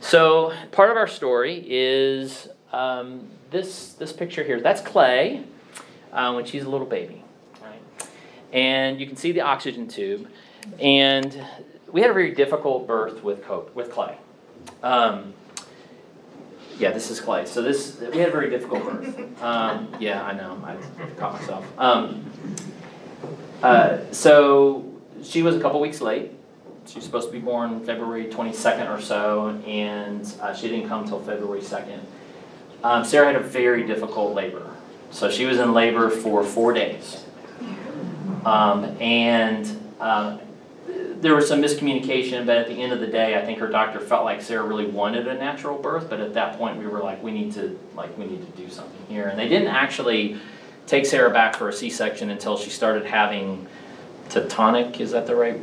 [0.00, 4.60] So part of our story is um, this this picture here.
[4.60, 5.44] That's Clay
[6.12, 7.22] when she's a little baby
[8.56, 10.28] and you can see the oxygen tube.
[10.80, 11.44] And
[11.92, 14.16] we had a very difficult birth with Cope, with Clay.
[14.82, 15.34] Um,
[16.78, 17.46] yeah, this is Clay.
[17.46, 19.42] So this we had a very difficult birth.
[19.42, 20.60] Um, yeah, I know.
[20.64, 20.76] I
[21.18, 21.64] caught myself.
[21.78, 22.30] Um,
[23.62, 26.32] uh, so she was a couple weeks late.
[26.86, 31.02] She was supposed to be born February 22nd or so, and uh, she didn't come
[31.02, 32.00] until February 2nd.
[32.84, 34.70] Um, Sarah had a very difficult labor.
[35.10, 37.24] So she was in labor for four days.
[38.44, 39.66] Um, and
[39.98, 40.40] um,
[40.86, 43.98] there was some miscommunication, but at the end of the day, I think her doctor
[43.98, 47.22] felt like Sarah really wanted a natural birth, but at that point we were like,
[47.22, 49.28] we need to like we need to do something here.
[49.28, 50.38] And they didn't actually
[50.86, 53.66] take Sarah back for a C-section until she started having
[54.28, 55.00] tetanic.
[55.00, 55.58] Is that the right?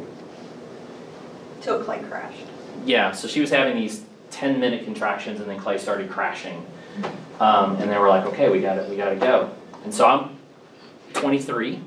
[1.64, 2.46] Till Clay crashed.
[2.86, 6.66] Yeah, so she was having these 10 minute contractions, and then Clay started crashing.
[7.40, 9.52] Um, and they were like, okay, we got it, we got to go.
[9.84, 10.38] And so I'm
[11.14, 11.80] 23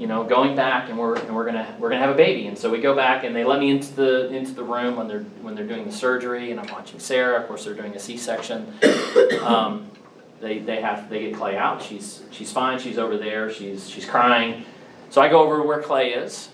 [0.00, 2.46] you know, going back and we're and we're gonna we're gonna have a baby.
[2.46, 5.08] And so we go back and they let me into the into the room when
[5.08, 7.38] they're when they're doing the surgery and I'm watching Sarah.
[7.38, 8.72] Of course, they're doing a C-section.
[9.42, 9.90] Um,
[10.40, 11.82] they they have they get Clay out.
[11.82, 12.78] She's she's fine.
[12.78, 13.50] She's over there.
[13.50, 14.64] She's she's crying.
[15.10, 16.48] So I go over where Clay is.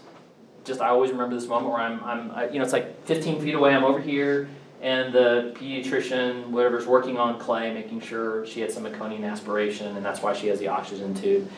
[0.67, 3.41] Just I always remember this moment where I'm I'm I, you know it's like 15
[3.41, 3.75] feet away.
[3.75, 4.49] I'm over here.
[4.83, 10.05] And the pediatrician, whatever's working on Clay, making sure she had some meconium aspiration, and
[10.05, 11.51] that's why she has the oxygen tube.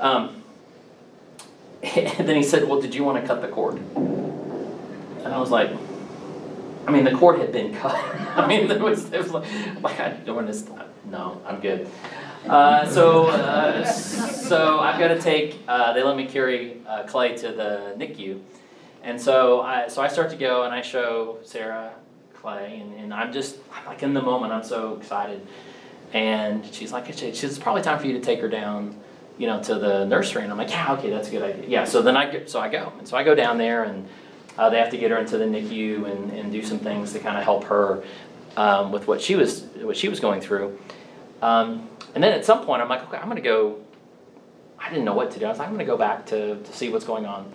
[0.00, 0.42] Um,
[1.82, 3.76] and then he said, Well, did you want to cut the cord?
[3.96, 5.70] And I was like,
[6.86, 7.94] I mean, the cord had been cut.
[8.36, 9.46] I mean, it was, it was like,
[9.82, 10.88] like, I don't want to, stop?
[11.04, 11.88] no, I'm good.
[12.46, 17.36] Uh, so, uh, so I've got to take, uh, they let me carry uh, Clay
[17.38, 18.40] to the NICU.
[19.02, 21.92] And so I, so I start to go and I show Sarah
[22.34, 25.46] Clay, and, and I'm just, I'm like in the moment, I'm so excited.
[26.12, 28.96] And she's like, it's probably time for you to take her down
[29.38, 30.42] you know, to the nursery.
[30.42, 31.68] And I'm like, yeah, okay, that's a good idea.
[31.68, 32.92] Yeah, so then I so I go.
[32.98, 34.08] And so I go down there and
[34.56, 37.18] uh, they have to get her into the NICU and, and do some things to
[37.18, 38.02] kind of help her
[38.56, 40.78] um, with what she was what she was going through.
[41.42, 43.76] Um, and then at some point, I'm like, okay, I'm going to go.
[44.78, 45.44] I didn't know what to do.
[45.44, 47.52] I was like, I'm going to go back to, to see what's going on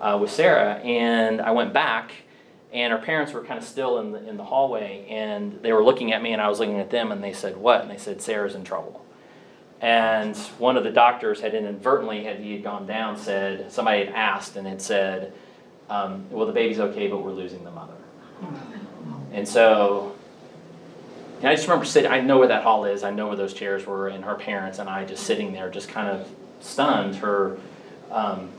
[0.00, 0.74] uh, with Sarah.
[0.76, 2.12] And I went back,
[2.72, 5.82] and her parents were kind of still in the, in the hallway, and they were
[5.82, 7.80] looking at me, and I was looking at them, and they said, What?
[7.80, 9.04] And they said, Sarah's in trouble.
[9.80, 14.14] And one of the doctors had inadvertently, had he had gone down, said somebody had
[14.14, 15.32] asked and had said,
[15.90, 17.92] um, "Well, the baby's okay, but we're losing the mother."
[19.32, 20.14] And so,
[21.38, 22.10] and I just remember sitting.
[22.10, 23.02] I know where that hall is.
[23.02, 25.88] I know where those chairs were, and her parents and I just sitting there, just
[25.88, 26.28] kind of
[26.60, 27.16] stunned.
[27.16, 27.58] Her
[28.10, 28.50] um,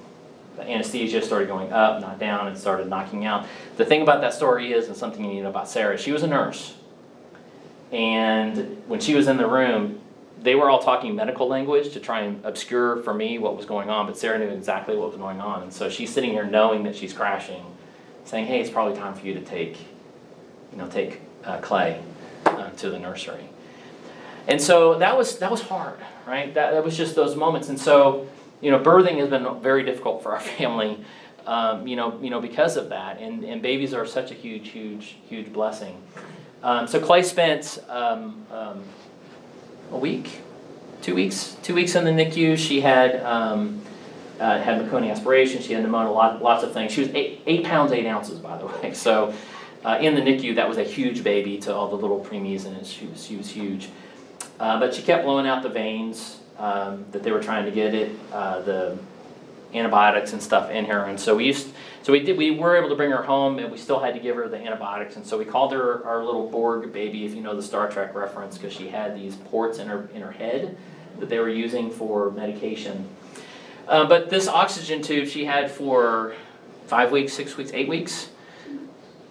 [0.60, 3.48] anesthesia started going up, not down, and started knocking out.
[3.78, 6.12] The thing about that story is, and something you need to know about Sarah, she
[6.12, 6.76] was a nurse.
[7.92, 10.02] And when she was in the room,
[10.42, 13.90] they were all talking medical language to try and obscure for me what was going
[13.90, 15.64] on, but Sarah knew exactly what was going on.
[15.64, 17.66] And so she's sitting here knowing that she's crashing,
[18.26, 19.78] saying, hey, it's probably time for you to take,
[20.72, 22.02] you know, take uh, Clay
[22.46, 23.50] uh, to the nursery.
[24.48, 26.54] And so that was, that was hard, right?
[26.54, 27.70] That, that was just those moments.
[27.70, 28.28] And so,
[28.62, 31.04] you know, birthing has been very difficult for our family,
[31.48, 33.20] um, you, know, you know, because of that.
[33.20, 36.02] And, and babies are such a huge, huge, huge blessing.
[36.64, 38.84] Um, so Clay spent um, um,
[39.92, 40.42] a week,
[41.02, 42.58] two weeks, two weeks in the NICU.
[42.58, 43.82] She had um,
[44.40, 45.62] uh, had meconium aspiration.
[45.62, 46.92] She had pneumonia, lot, lots of things.
[46.92, 48.94] She was eight, eight pounds eight ounces, by the way.
[48.94, 49.34] So
[49.86, 52.86] uh, in the NICU, that was a huge baby to all the little preemies, and
[52.86, 53.90] she was she was huge.
[54.60, 57.94] Uh, but she kept blowing out the veins um, that they were trying to get
[57.94, 58.98] it, uh, the
[59.76, 61.68] antibiotics and stuff in her, and so we used.
[62.02, 62.36] So we did.
[62.36, 64.58] We were able to bring her home, and we still had to give her the
[64.58, 65.18] antibiotics.
[65.18, 68.16] And so we called her our little Borg baby, if you know the Star Trek
[68.16, 70.78] reference, because she had these ports in her in her head
[71.20, 73.08] that they were using for medication.
[73.88, 76.34] Uh, but this oxygen tube she had for
[76.88, 78.30] five weeks, six weeks, eight weeks.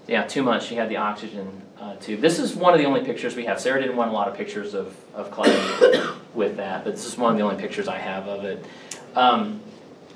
[0.06, 0.66] Yeah, two months.
[0.66, 2.20] She had the oxygen uh, tube.
[2.20, 3.58] This is one of the only pictures we have.
[3.58, 5.50] Sarah didn't want a lot of pictures of of Clay
[6.34, 8.64] with that, but this is one of the only pictures I have of it.
[9.16, 9.60] Um,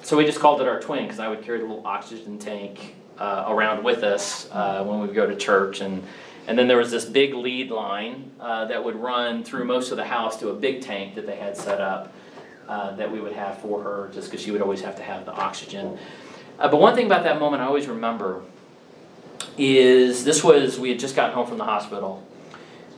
[0.03, 2.96] so we just called it our twin because I would carry the little oxygen tank
[3.18, 6.03] uh, around with us uh, when we would go to church, and
[6.46, 9.96] and then there was this big lead line uh, that would run through most of
[9.96, 12.12] the house to a big tank that they had set up
[12.68, 15.24] uh, that we would have for her, just because she would always have to have
[15.24, 15.98] the oxygen.
[16.59, 18.42] Uh, but one thing about that moment I always remember
[19.59, 22.27] is this was we had just gotten home from the hospital,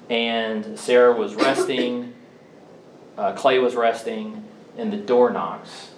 [0.09, 2.13] and Sarah was resting,
[3.19, 4.45] uh, Clay was resting,
[4.77, 5.91] and the door knocks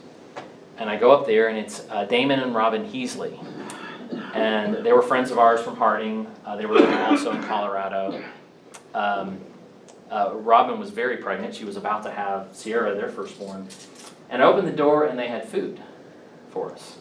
[0.83, 3.38] and I go up there, and it's uh, Damon and Robin Heasley.
[4.35, 6.27] And they were friends of ours from Harding.
[6.44, 8.22] Uh, they were also in Colorado.
[8.94, 9.38] Um,
[10.11, 11.55] uh, Robin was very pregnant.
[11.55, 13.68] She was about to have Sierra, their firstborn.
[14.29, 15.81] And I opened the door, and they had food
[16.51, 16.98] for us.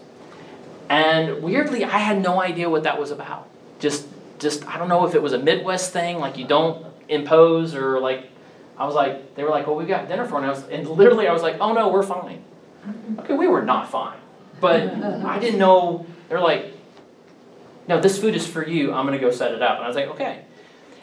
[0.87, 3.49] And weirdly, I had no idea what that was about.
[3.81, 4.07] Just,
[4.39, 7.99] just I don't know if it was a Midwest thing, like you don't impose, or
[7.99, 8.29] like
[8.77, 10.87] I was like, they were like, "Well, we got dinner for," and I was, and
[10.87, 12.45] literally, I was like, "Oh no, we're fine."
[13.19, 14.17] Okay, we were not fine.
[14.59, 16.73] But I didn't know, they're like,
[17.87, 18.93] no, this food is for you.
[18.93, 19.77] I'm to go set it up.
[19.77, 20.45] And I was like, okay.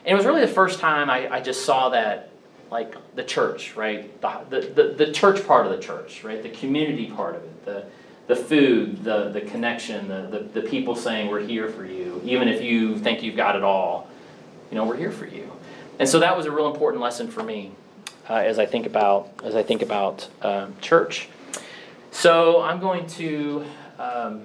[0.04, 2.30] And it was really the first time I, I just saw that,
[2.70, 4.20] like the church, right?
[4.20, 6.42] The, the, the, the church part of the church, right?
[6.42, 7.84] The community part of it, the,
[8.28, 12.20] the food, the, the connection, the, the, the people saying, we're here for you.
[12.24, 14.08] Even if you think you've got it all,
[14.70, 15.50] you know, we're here for you.
[15.98, 17.72] And so that was a real important lesson for me
[18.28, 21.28] uh, as I think about, as I think about um, church.
[22.10, 23.64] So I'm going to
[23.98, 24.42] um,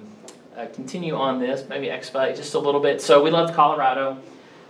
[0.56, 3.02] uh, continue on this, maybe expedite just a little bit.
[3.02, 4.18] So we love Colorado.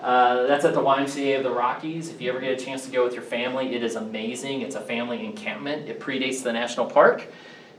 [0.03, 2.11] Uh, that's at the YMCA of the Rockies.
[2.11, 4.61] If you ever get a chance to go with your family, it is amazing.
[4.61, 5.89] It's a family encampment.
[5.89, 7.27] It predates the national park,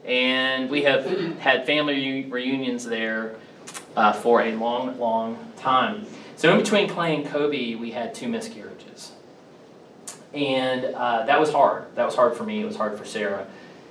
[0.05, 1.05] and we have
[1.39, 3.35] had family reunions there
[3.95, 6.05] uh, for a long, long time.
[6.35, 9.13] So in between Clay and Kobe, we had two miscarriages,
[10.33, 11.85] and uh, that was hard.
[11.95, 12.61] That was hard for me.
[12.61, 13.47] It was hard for Sarah.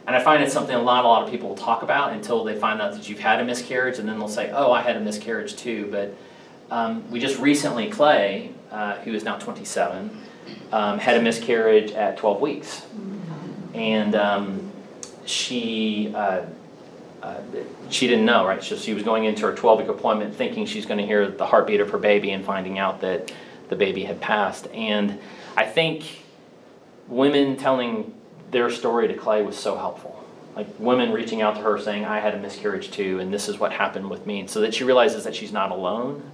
[0.07, 2.45] And I find it's something a lot, a lot of people will talk about until
[2.45, 4.97] they find out that you've had a miscarriage, and then they'll say, "Oh, I had
[4.97, 6.15] a miscarriage too." But
[6.71, 10.11] um, we just recently, Clay, uh, who is now 27,
[10.73, 12.85] um, had a miscarriage at 12 weeks,
[13.73, 14.64] and um,
[15.27, 16.47] she uh,
[17.23, 17.41] uh,
[17.89, 18.63] she didn't know, right?
[18.63, 21.47] So she was going into her 12 week appointment thinking she's going to hear the
[21.47, 23.33] heartbeat of her baby, and finding out that
[23.71, 24.67] the baby had passed.
[24.75, 25.19] And
[25.57, 26.23] I think
[27.09, 28.13] women telling
[28.51, 30.23] their story to Clay was so helpful.
[30.55, 33.59] Like women reaching out to her saying, I had a miscarriage too, and this is
[33.59, 34.47] what happened with me.
[34.47, 36.31] So that she realizes that she's not alone.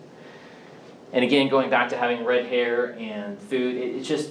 [1.13, 4.31] And again, going back to having red hair and food, it, it's just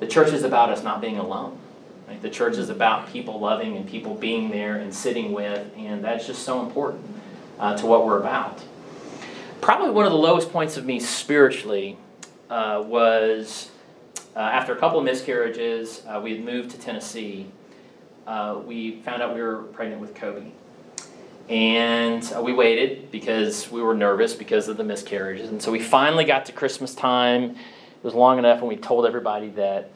[0.00, 1.58] the church is about us not being alone.
[2.08, 2.22] Right?
[2.22, 6.26] The church is about people loving and people being there and sitting with, and that's
[6.26, 7.04] just so important
[7.58, 8.62] uh, to what we're about.
[9.60, 11.98] Probably one of the lowest points of me spiritually
[12.48, 13.70] uh, was
[14.34, 17.46] uh, after a couple of miscarriages, uh, we had moved to Tennessee.
[18.26, 20.46] Uh, we found out we were pregnant with Kobe.
[21.50, 25.50] And uh, we waited because we were nervous because of the miscarriages.
[25.50, 27.50] And so we finally got to Christmas time.
[27.50, 29.90] It was long enough, and we told everybody that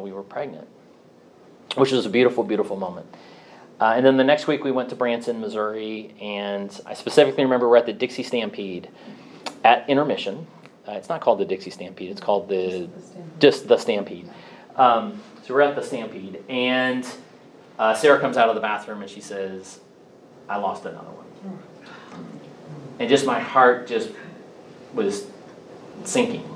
[0.00, 0.66] we were pregnant,
[1.76, 3.06] which was a beautiful, beautiful moment.
[3.80, 7.68] Uh, and then the next week we went to Branson, Missouri, and I specifically remember
[7.68, 8.88] we're at the Dixie Stampede
[9.64, 10.46] at intermission,
[10.88, 12.10] uh, it's not called the Dixie Stampede.
[12.10, 12.88] It's called the
[13.40, 14.28] just the Stampede.
[14.76, 17.06] Um, so we're at the Stampede, and
[17.78, 19.80] uh, Sarah comes out of the bathroom and she says,
[20.48, 21.58] "I lost another one,"
[22.98, 24.10] and just my heart just
[24.94, 25.26] was
[26.04, 26.48] sinking.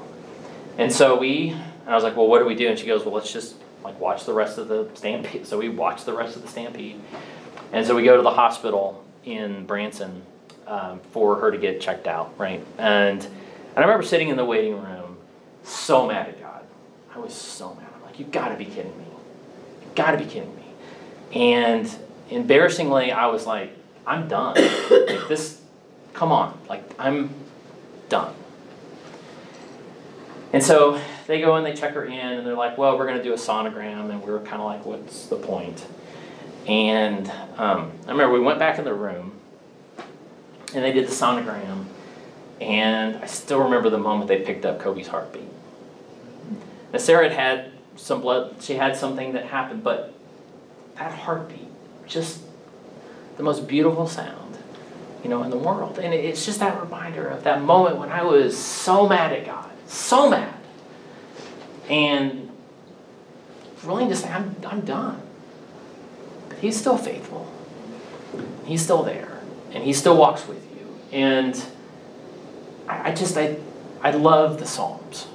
[0.78, 3.05] And so we, and I was like, "Well, what do we do?" And she goes,
[3.05, 6.37] "Well, let's just like watch the rest of the Stampede." So we watch the rest
[6.37, 7.01] of the Stampede,
[7.72, 10.22] and so we go to the hospital in Branson
[10.66, 12.64] um, for her to get checked out, right?
[12.78, 15.16] And and I remember sitting in the waiting room,
[15.64, 16.64] so mad at God.
[17.14, 17.87] I was so mad.
[17.95, 19.05] I'm like, you gotta be kidding me.
[19.83, 20.64] You gotta be kidding me.
[21.35, 21.91] And
[22.30, 23.76] embarrassingly, I was like,
[24.07, 24.57] I'm done.
[24.91, 25.61] like this,
[26.12, 26.59] come on.
[26.68, 27.30] Like, I'm
[28.09, 28.35] done.
[30.53, 33.18] And so they go and they check her in, and they're like, well, we're going
[33.18, 34.11] to do a sonogram.
[34.11, 35.85] And we were kind of like, what's the point?
[36.66, 39.33] And um, I remember we went back in the room,
[40.75, 41.87] and they did the sonogram.
[42.61, 45.49] And I still remember the moment they picked up Kobe's heartbeat.
[46.93, 50.14] Now, Sarah had had some blood, she had something that happened, but
[50.97, 51.68] that heartbeat,
[52.07, 52.41] just
[53.37, 54.57] the most beautiful sound,
[55.25, 55.99] you know, in the world.
[55.99, 59.70] And it's just that reminder of that moment when I was so mad at God,
[59.87, 60.55] so mad.
[61.89, 62.51] And
[63.85, 65.20] willing to say, I'm, I'm done.
[66.49, 67.51] But He's still faithful.
[68.64, 69.41] He's still there.
[69.72, 70.99] And He still walks with you.
[71.16, 71.62] And
[72.89, 73.57] I, I just, I,
[74.03, 75.26] I love the Psalms.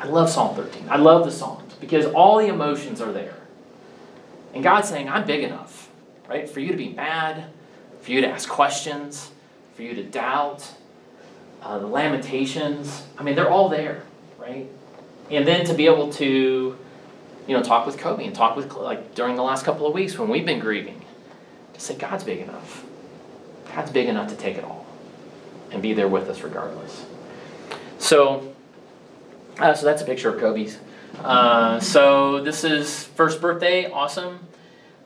[0.00, 0.88] I love Psalm 13.
[0.90, 3.36] I love the Psalms because all the emotions are there.
[4.52, 5.90] And God's saying, I'm big enough,
[6.28, 6.48] right?
[6.48, 7.46] For you to be mad,
[8.00, 9.30] for you to ask questions,
[9.74, 10.70] for you to doubt,
[11.62, 13.02] uh, the lamentations.
[13.18, 14.02] I mean, they're all there,
[14.38, 14.68] right?
[15.30, 16.76] And then to be able to,
[17.46, 20.18] you know, talk with Kobe and talk with, like, during the last couple of weeks
[20.18, 21.02] when we've been grieving,
[21.72, 22.84] to say, God's big enough.
[23.74, 24.86] God's big enough to take it all
[25.70, 27.04] and be there with us regardless.
[27.98, 28.54] So,
[29.58, 30.78] uh, so that's a picture of Kobe's.
[31.18, 34.40] Uh, so this is first birthday, awesome.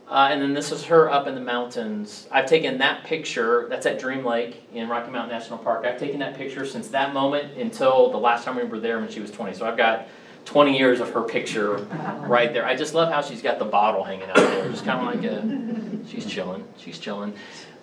[0.08, 2.26] Uh, and then this is her up in the mountains.
[2.30, 5.84] I've taken that picture, that's at Dream Lake in Rocky Mountain National Park.
[5.84, 9.10] I've taken that picture since that moment until the last time we were there when
[9.10, 9.52] she was 20.
[9.54, 10.08] So I've got
[10.46, 11.76] 20 years of her picture
[12.20, 12.64] right there.
[12.64, 14.70] I just love how she's got the bottle hanging out there.
[14.70, 17.34] Just kind of like a, she's chilling, she's chilling.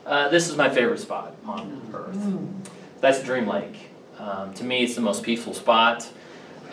[0.03, 2.71] Uh, this is my favorite spot on earth.
[3.01, 3.91] That's Dream Lake.
[4.17, 6.09] Um, to me, it's the most peaceful spot.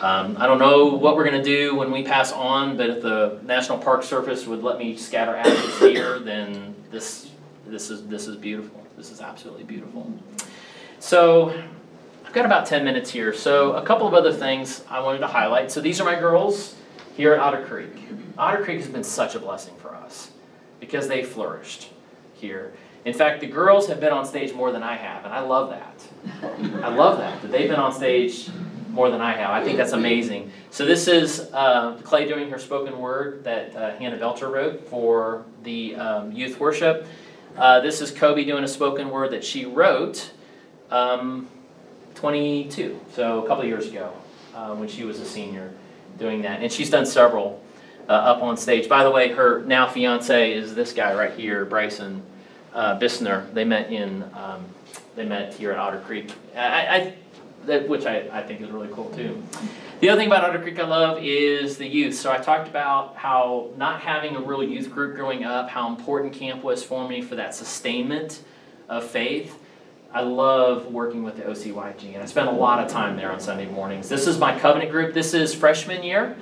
[0.01, 3.01] Um, I don't know what we're going to do when we pass on, but if
[3.01, 7.31] the National Park Service would let me scatter ashes here, then this
[7.65, 8.85] this is this is beautiful.
[8.97, 10.11] This is absolutely beautiful.
[10.99, 11.49] So
[12.25, 13.33] I've got about 10 minutes here.
[13.33, 15.71] So a couple of other things I wanted to highlight.
[15.71, 16.75] So these are my girls
[17.15, 17.95] here at Otter Creek.
[18.37, 20.31] Otter Creek has been such a blessing for us
[20.79, 21.89] because they flourished
[22.33, 22.73] here.
[23.05, 25.69] In fact, the girls have been on stage more than I have, and I love
[25.69, 26.07] that.
[26.81, 28.49] I love that, that they've been on stage
[28.93, 29.49] more than I have.
[29.49, 30.51] I think that's amazing.
[30.69, 35.45] So this is uh, Clay doing her spoken word that uh, Hannah Belcher wrote for
[35.63, 37.07] the um, youth worship.
[37.57, 40.31] Uh, this is Kobe doing a spoken word that she wrote
[40.91, 41.49] um,
[42.13, 44.13] 22, so a couple years ago
[44.53, 45.73] uh, when she was a senior
[46.19, 46.61] doing that.
[46.61, 47.63] And she's done several
[48.07, 48.87] uh, up on stage.
[48.87, 52.21] By the way, her now fiance is this guy right here, Bryson
[52.75, 53.51] uh, Bissner.
[53.55, 54.65] They met in um,
[55.15, 56.31] they met here at Otter Creek.
[56.55, 57.13] I, I
[57.65, 59.41] that, which I, I think is really cool too.
[59.99, 62.15] The other thing about Otter Creek I love is the youth.
[62.15, 66.33] So I talked about how not having a real youth group growing up, how important
[66.33, 68.41] camp was for me for that sustainment
[68.89, 69.57] of faith.
[70.13, 73.39] I love working with the OCYG, and I spend a lot of time there on
[73.39, 74.09] Sunday mornings.
[74.09, 75.13] This is my covenant group.
[75.13, 76.35] This is freshman year,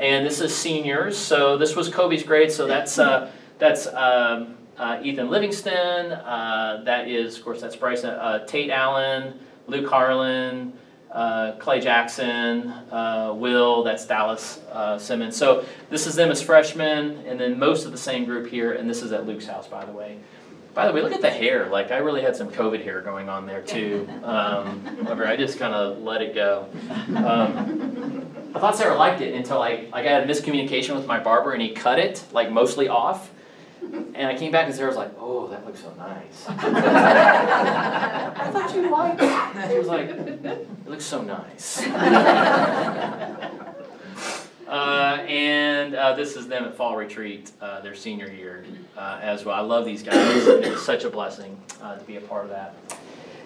[0.00, 1.16] and this is seniors.
[1.16, 2.50] So this was Kobe's grade.
[2.50, 6.12] So that's uh, that's um, uh, Ethan Livingston.
[6.12, 9.38] Uh, that is, of course, that's Bryce uh, Tate Allen.
[9.66, 10.72] Luke Harlan,
[11.10, 15.36] uh, Clay Jackson, uh, Will, that's Dallas uh, Simmons.
[15.36, 18.90] So this is them as freshmen, and then most of the same group here, and
[18.90, 20.18] this is at Luke's house, by the way.
[20.74, 21.68] By the way, look at the hair.
[21.68, 24.08] Like I really had some COVID hair going on there too.
[24.24, 26.66] Um, I just kind of let it go.
[27.14, 31.20] Um, I thought Sarah liked it until I like I had a miscommunication with my
[31.20, 33.30] barber, and he cut it like mostly off.
[34.14, 36.54] And I came back and Sarah was like, "Oh, that looks so nice." I
[38.52, 39.70] thought you liked it.
[39.70, 41.82] She was like, "It looks so nice."
[44.66, 48.64] Uh, and uh, this is them at Fall Retreat, uh, their senior year
[48.96, 49.54] uh, as well.
[49.54, 50.46] I love these guys.
[50.46, 52.74] It's such a blessing uh, to be a part of that.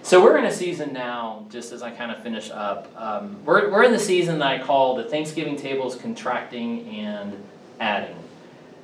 [0.03, 2.89] So we're in a season now, just as I kind of finish up.
[2.97, 7.36] Um, we're, we're in the season that I call the Thanksgiving tables contracting and
[7.78, 8.16] adding.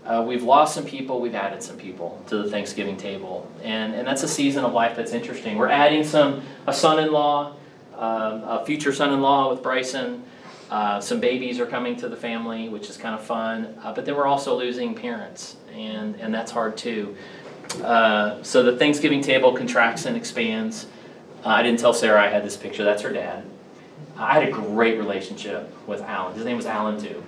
[0.04, 3.50] Uh, we've lost some people, we've added some people to the Thanksgiving table.
[3.62, 5.56] And, and that's a season of life that's interesting.
[5.56, 7.56] We're adding some, a son in law,
[7.96, 10.22] um, a future son in law with Bryson.
[10.70, 13.78] Uh, some babies are coming to the family, which is kind of fun.
[13.82, 17.16] Uh, but then we're also losing parents, and, and that's hard too.
[17.82, 20.86] Uh, so the Thanksgiving table contracts and expands.
[21.44, 23.44] Uh, I didn't tell Sarah I had this picture, that's her dad.
[24.16, 26.34] I had a great relationship with Alan.
[26.34, 27.24] His name was Alan, too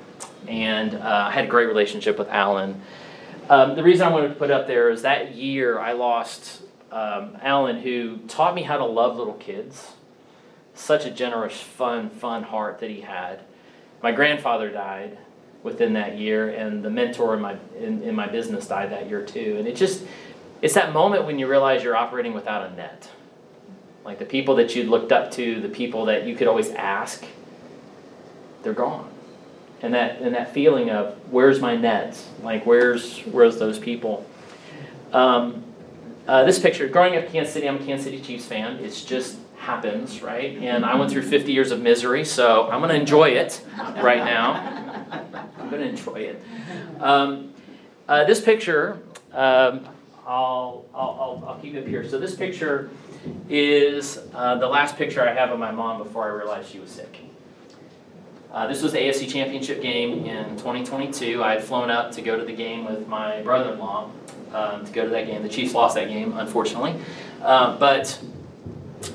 [0.49, 2.81] and uh, I had a great relationship with Alan.
[3.49, 7.37] Um, the reason I wanted to put up there is that year I lost um,
[7.41, 9.93] Alan, who taught me how to love little kids.
[10.75, 13.41] Such a generous, fun, fun heart that he had.
[14.03, 15.19] My grandfather died
[15.63, 19.25] within that year, and the mentor in my in, in my business died that year
[19.25, 19.57] too.
[19.59, 20.05] And it just
[20.63, 23.11] it's that moment when you realize you're operating without a net.
[24.05, 27.25] Like the people that you looked up to, the people that you could always ask
[28.63, 29.09] they're gone.
[29.83, 32.27] And that and that feeling of where's my nets?
[32.43, 34.27] Like where's where's those people?
[35.13, 35.65] Um,
[36.27, 38.77] uh, this picture, growing up in Kansas City, I'm a Kansas City Chiefs fan.
[38.77, 40.59] It's just happens, right?
[40.59, 44.25] And I went through 50 years of misery, so I'm going to enjoy it right
[44.25, 45.05] now.
[45.59, 46.43] I'm going to enjoy it.
[47.01, 47.53] Um,
[48.09, 49.01] uh, this picture,
[49.33, 49.87] um,
[50.27, 52.09] I'll, I'll, I'll, I'll keep it here.
[52.09, 52.91] So this picture
[53.49, 56.91] is uh, the last picture I have of my mom before I realized she was
[56.91, 57.19] sick.
[58.57, 61.45] Uh, this was the AFC Championship game in 2022.
[61.45, 64.11] I had flown up to go to the game with my brother-in-law
[64.55, 65.43] um, to go to that game.
[65.43, 66.95] The Chiefs lost that game, unfortunately.
[67.43, 68.19] Uh, but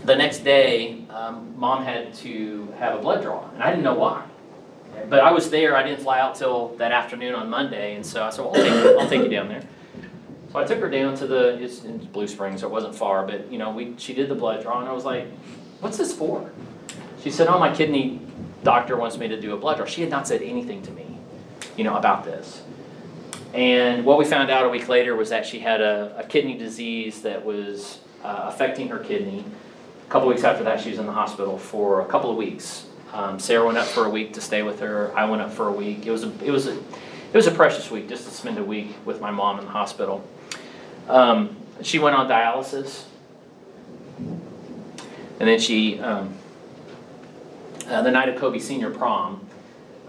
[0.05, 3.95] the next day, um, mom had to have a blood draw, and I didn't know
[3.95, 4.23] why.
[5.09, 5.75] But I was there.
[5.75, 8.61] I didn't fly out till that afternoon on Monday, and so I said, "Well, I'll
[8.61, 9.63] take you, I'll take you down there."
[10.51, 13.25] So I took her down to the it's in Blue Springs, so it wasn't far,
[13.25, 15.25] but you know, we she did the blood draw, and I was like,
[15.79, 16.51] "What's this for?"
[17.23, 18.21] She said, "Oh, my kidney
[18.63, 21.17] doctor wants me to do a blood draw." She had not said anything to me,
[21.77, 22.61] you know, about this.
[23.53, 26.57] And what we found out a week later was that she had a, a kidney
[26.57, 29.43] disease that was uh, affecting her kidney.
[30.07, 32.85] A couple weeks after that, she was in the hospital for a couple of weeks.
[33.13, 35.11] Um, Sarah went up for a week to stay with her.
[35.17, 36.05] I went up for a week.
[36.05, 38.63] It was a, it was a, it was a precious week just to spend a
[38.63, 40.25] week with my mom in the hospital.
[41.09, 43.03] Um, she went on dialysis,
[44.17, 44.39] and
[45.39, 46.33] then she, um,
[47.91, 49.45] uh, the night of Kobe senior prom,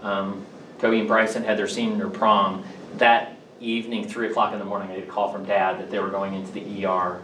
[0.01, 0.45] um,
[0.79, 2.63] Kobe and Bryson had their senior prom.
[2.97, 5.99] That evening, three o'clock in the morning, I get a call from Dad that they
[5.99, 7.21] were going into the ER.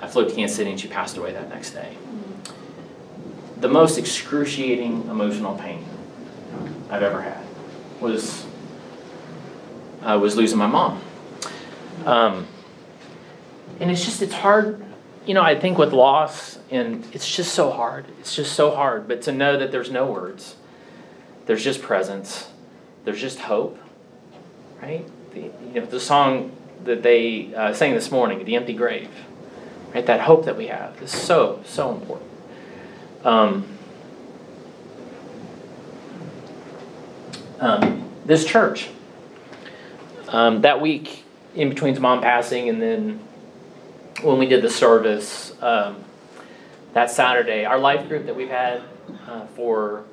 [0.00, 1.96] I flew to Kansas City, and she passed away that next day.
[3.60, 5.84] The most excruciating emotional pain
[6.90, 7.42] I've ever had
[8.00, 8.44] was
[10.02, 11.00] uh, was losing my mom.
[12.04, 12.46] Um,
[13.80, 14.85] and it's just it's hard
[15.26, 18.06] you know i think with loss and it's just so hard.
[18.18, 20.56] It's just so hard but to know that there's no words
[21.46, 22.50] there's just presence
[23.04, 23.78] there's just hope
[24.82, 25.04] right?
[25.32, 26.52] The, you know the song
[26.84, 29.10] that they uh, sang this morning the empty grave
[29.94, 30.04] right?
[30.06, 32.30] That hope that we have is so so important.
[33.24, 33.66] Um,
[37.58, 38.90] um, this church
[40.28, 41.24] um, that week
[41.54, 43.20] in between mom passing and then
[44.22, 46.02] when we did the service um,
[46.94, 48.82] that Saturday, our life group that we've had
[49.28, 50.04] uh, for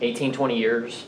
[0.00, 1.06] 18, 20 years,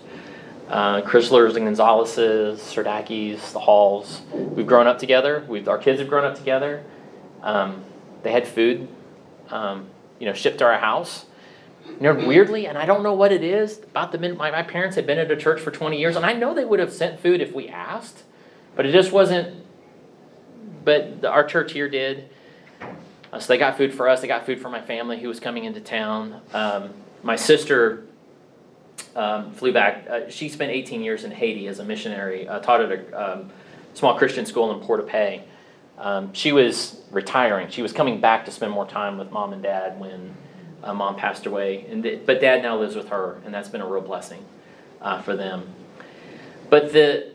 [0.69, 5.45] uh, Chryslers and Gonzaleses, Serdakis, the Halls, we've grown up together.
[5.49, 6.85] We've, our kids have grown up together.
[7.43, 7.83] Um,
[8.23, 8.87] they had food,
[9.49, 9.89] um,
[10.21, 11.27] you know, shipped to our house.
[11.87, 14.95] You know, weirdly, and I don't know what it is about the my, my parents
[14.95, 17.19] had been at a church for 20 years, and I know they would have sent
[17.19, 18.23] food if we asked,
[18.77, 19.65] but it just wasn't
[20.85, 22.29] but our church here did.
[23.33, 24.21] Uh, so they got food for us.
[24.21, 26.41] They got food for my family who was coming into town.
[26.53, 26.91] Um,
[27.23, 28.07] my sister
[29.15, 30.07] um, flew back.
[30.09, 33.51] Uh, she spent 18 years in Haiti as a missionary, uh, taught at a um,
[33.95, 35.45] small Christian school in Port-au-Paix.
[35.99, 37.69] Um, she was retiring.
[37.69, 40.35] She was coming back to spend more time with mom and dad when
[40.83, 41.85] uh, mom passed away.
[41.91, 44.45] And th- but dad now lives with her, and that's been a real blessing
[45.03, 45.69] uh, for them.
[46.71, 47.33] But the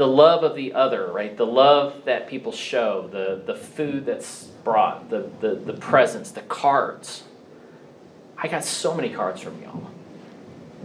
[0.00, 1.36] the love of the other, right?
[1.36, 6.40] The love that people show, the, the food that's brought, the, the, the presents, the
[6.40, 7.24] cards.
[8.38, 9.90] I got so many cards from y'all.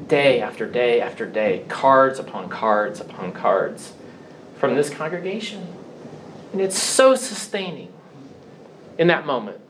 [0.09, 3.93] Day after day after day, cards upon cards upon cards
[4.57, 5.65] from this congregation.
[6.51, 7.93] And it's so sustaining
[8.97, 9.61] in that moment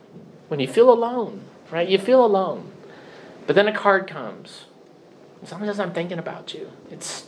[0.48, 1.88] when you feel alone, right?
[1.88, 2.72] You feel alone.
[3.46, 4.66] But then a card comes.
[5.46, 6.72] Says, I'm thinking about you.
[6.90, 7.28] It's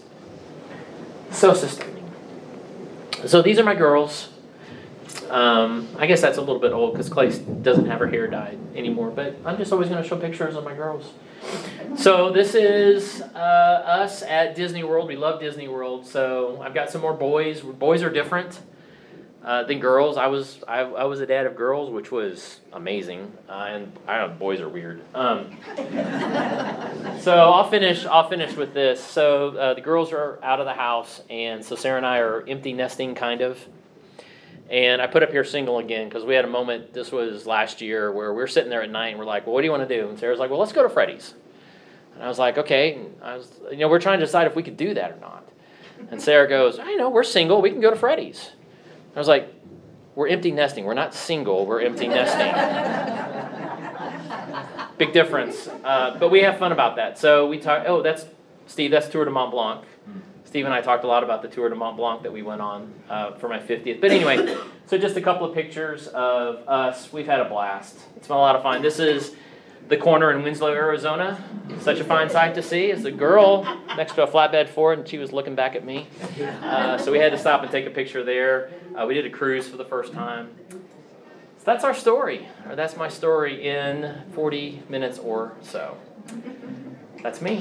[1.29, 1.96] so sustaining.
[3.25, 4.29] So these are my girls.
[5.29, 7.29] Um, I guess that's a little bit old because Clay
[7.61, 10.63] doesn't have her hair dyed anymore, but I'm just always going to show pictures of
[10.63, 11.11] my girls.
[11.95, 15.07] So this is uh, us at Disney World.
[15.07, 16.05] We love Disney World.
[16.05, 17.61] So I've got some more boys.
[17.61, 18.59] Boys are different
[19.47, 20.17] uh, than girls.
[20.17, 23.31] I was I, I was a dad of girls, which was amazing.
[23.47, 25.01] Uh, and I don't know, boys are weird.
[25.15, 25.57] Um,
[27.21, 28.05] so I'll finish.
[28.05, 29.01] I'll finish with this.
[29.01, 32.45] So uh, the girls are out of the house, and so Sarah and I are
[32.45, 33.57] empty nesting, kind of.
[34.69, 36.91] And I put up here single again because we had a moment.
[36.91, 39.53] This was last year where we are sitting there at night and we're like, "Well,
[39.53, 41.35] what do you want to do?" And Sarah's like, "Well, let's go to Freddy's."
[42.15, 44.57] And I was like, "Okay." And I was, you know, we're trying to decide if
[44.57, 45.47] we could do that or not.
[46.11, 47.61] And Sarah goes, "I know we're single.
[47.61, 48.51] We can go to Freddy's."
[49.15, 49.53] I was like,
[50.15, 50.85] "We're empty nesting.
[50.85, 51.65] We're not single.
[51.65, 52.53] We're empty nesting."
[54.97, 55.67] Big difference.
[55.83, 57.17] Uh, but we have fun about that.
[57.17, 57.83] So we talk.
[57.87, 58.25] Oh, that's
[58.67, 58.91] Steve.
[58.91, 59.83] That's Tour de Mont Blanc.
[60.47, 62.61] Steve and I talked a lot about the Tour de Mont Blanc that we went
[62.61, 63.99] on uh, for my 50th.
[63.99, 64.55] But anyway,
[64.85, 67.11] so just a couple of pictures of us.
[67.11, 67.99] We've had a blast.
[68.15, 68.81] It's been a lot of fun.
[68.81, 69.35] This is
[69.87, 71.41] the corner in Winslow, Arizona.
[71.81, 72.87] Such a fine sight to see.
[72.87, 73.63] It's a girl
[73.95, 76.07] next to a flatbed Ford, and she was looking back at me.
[76.61, 78.71] Uh, so we had to stop and take a picture there.
[78.95, 80.49] Uh, we did a cruise for the first time.
[80.69, 85.97] So that's our story, or that's my story in 40 minutes or so.
[87.23, 87.55] That's me.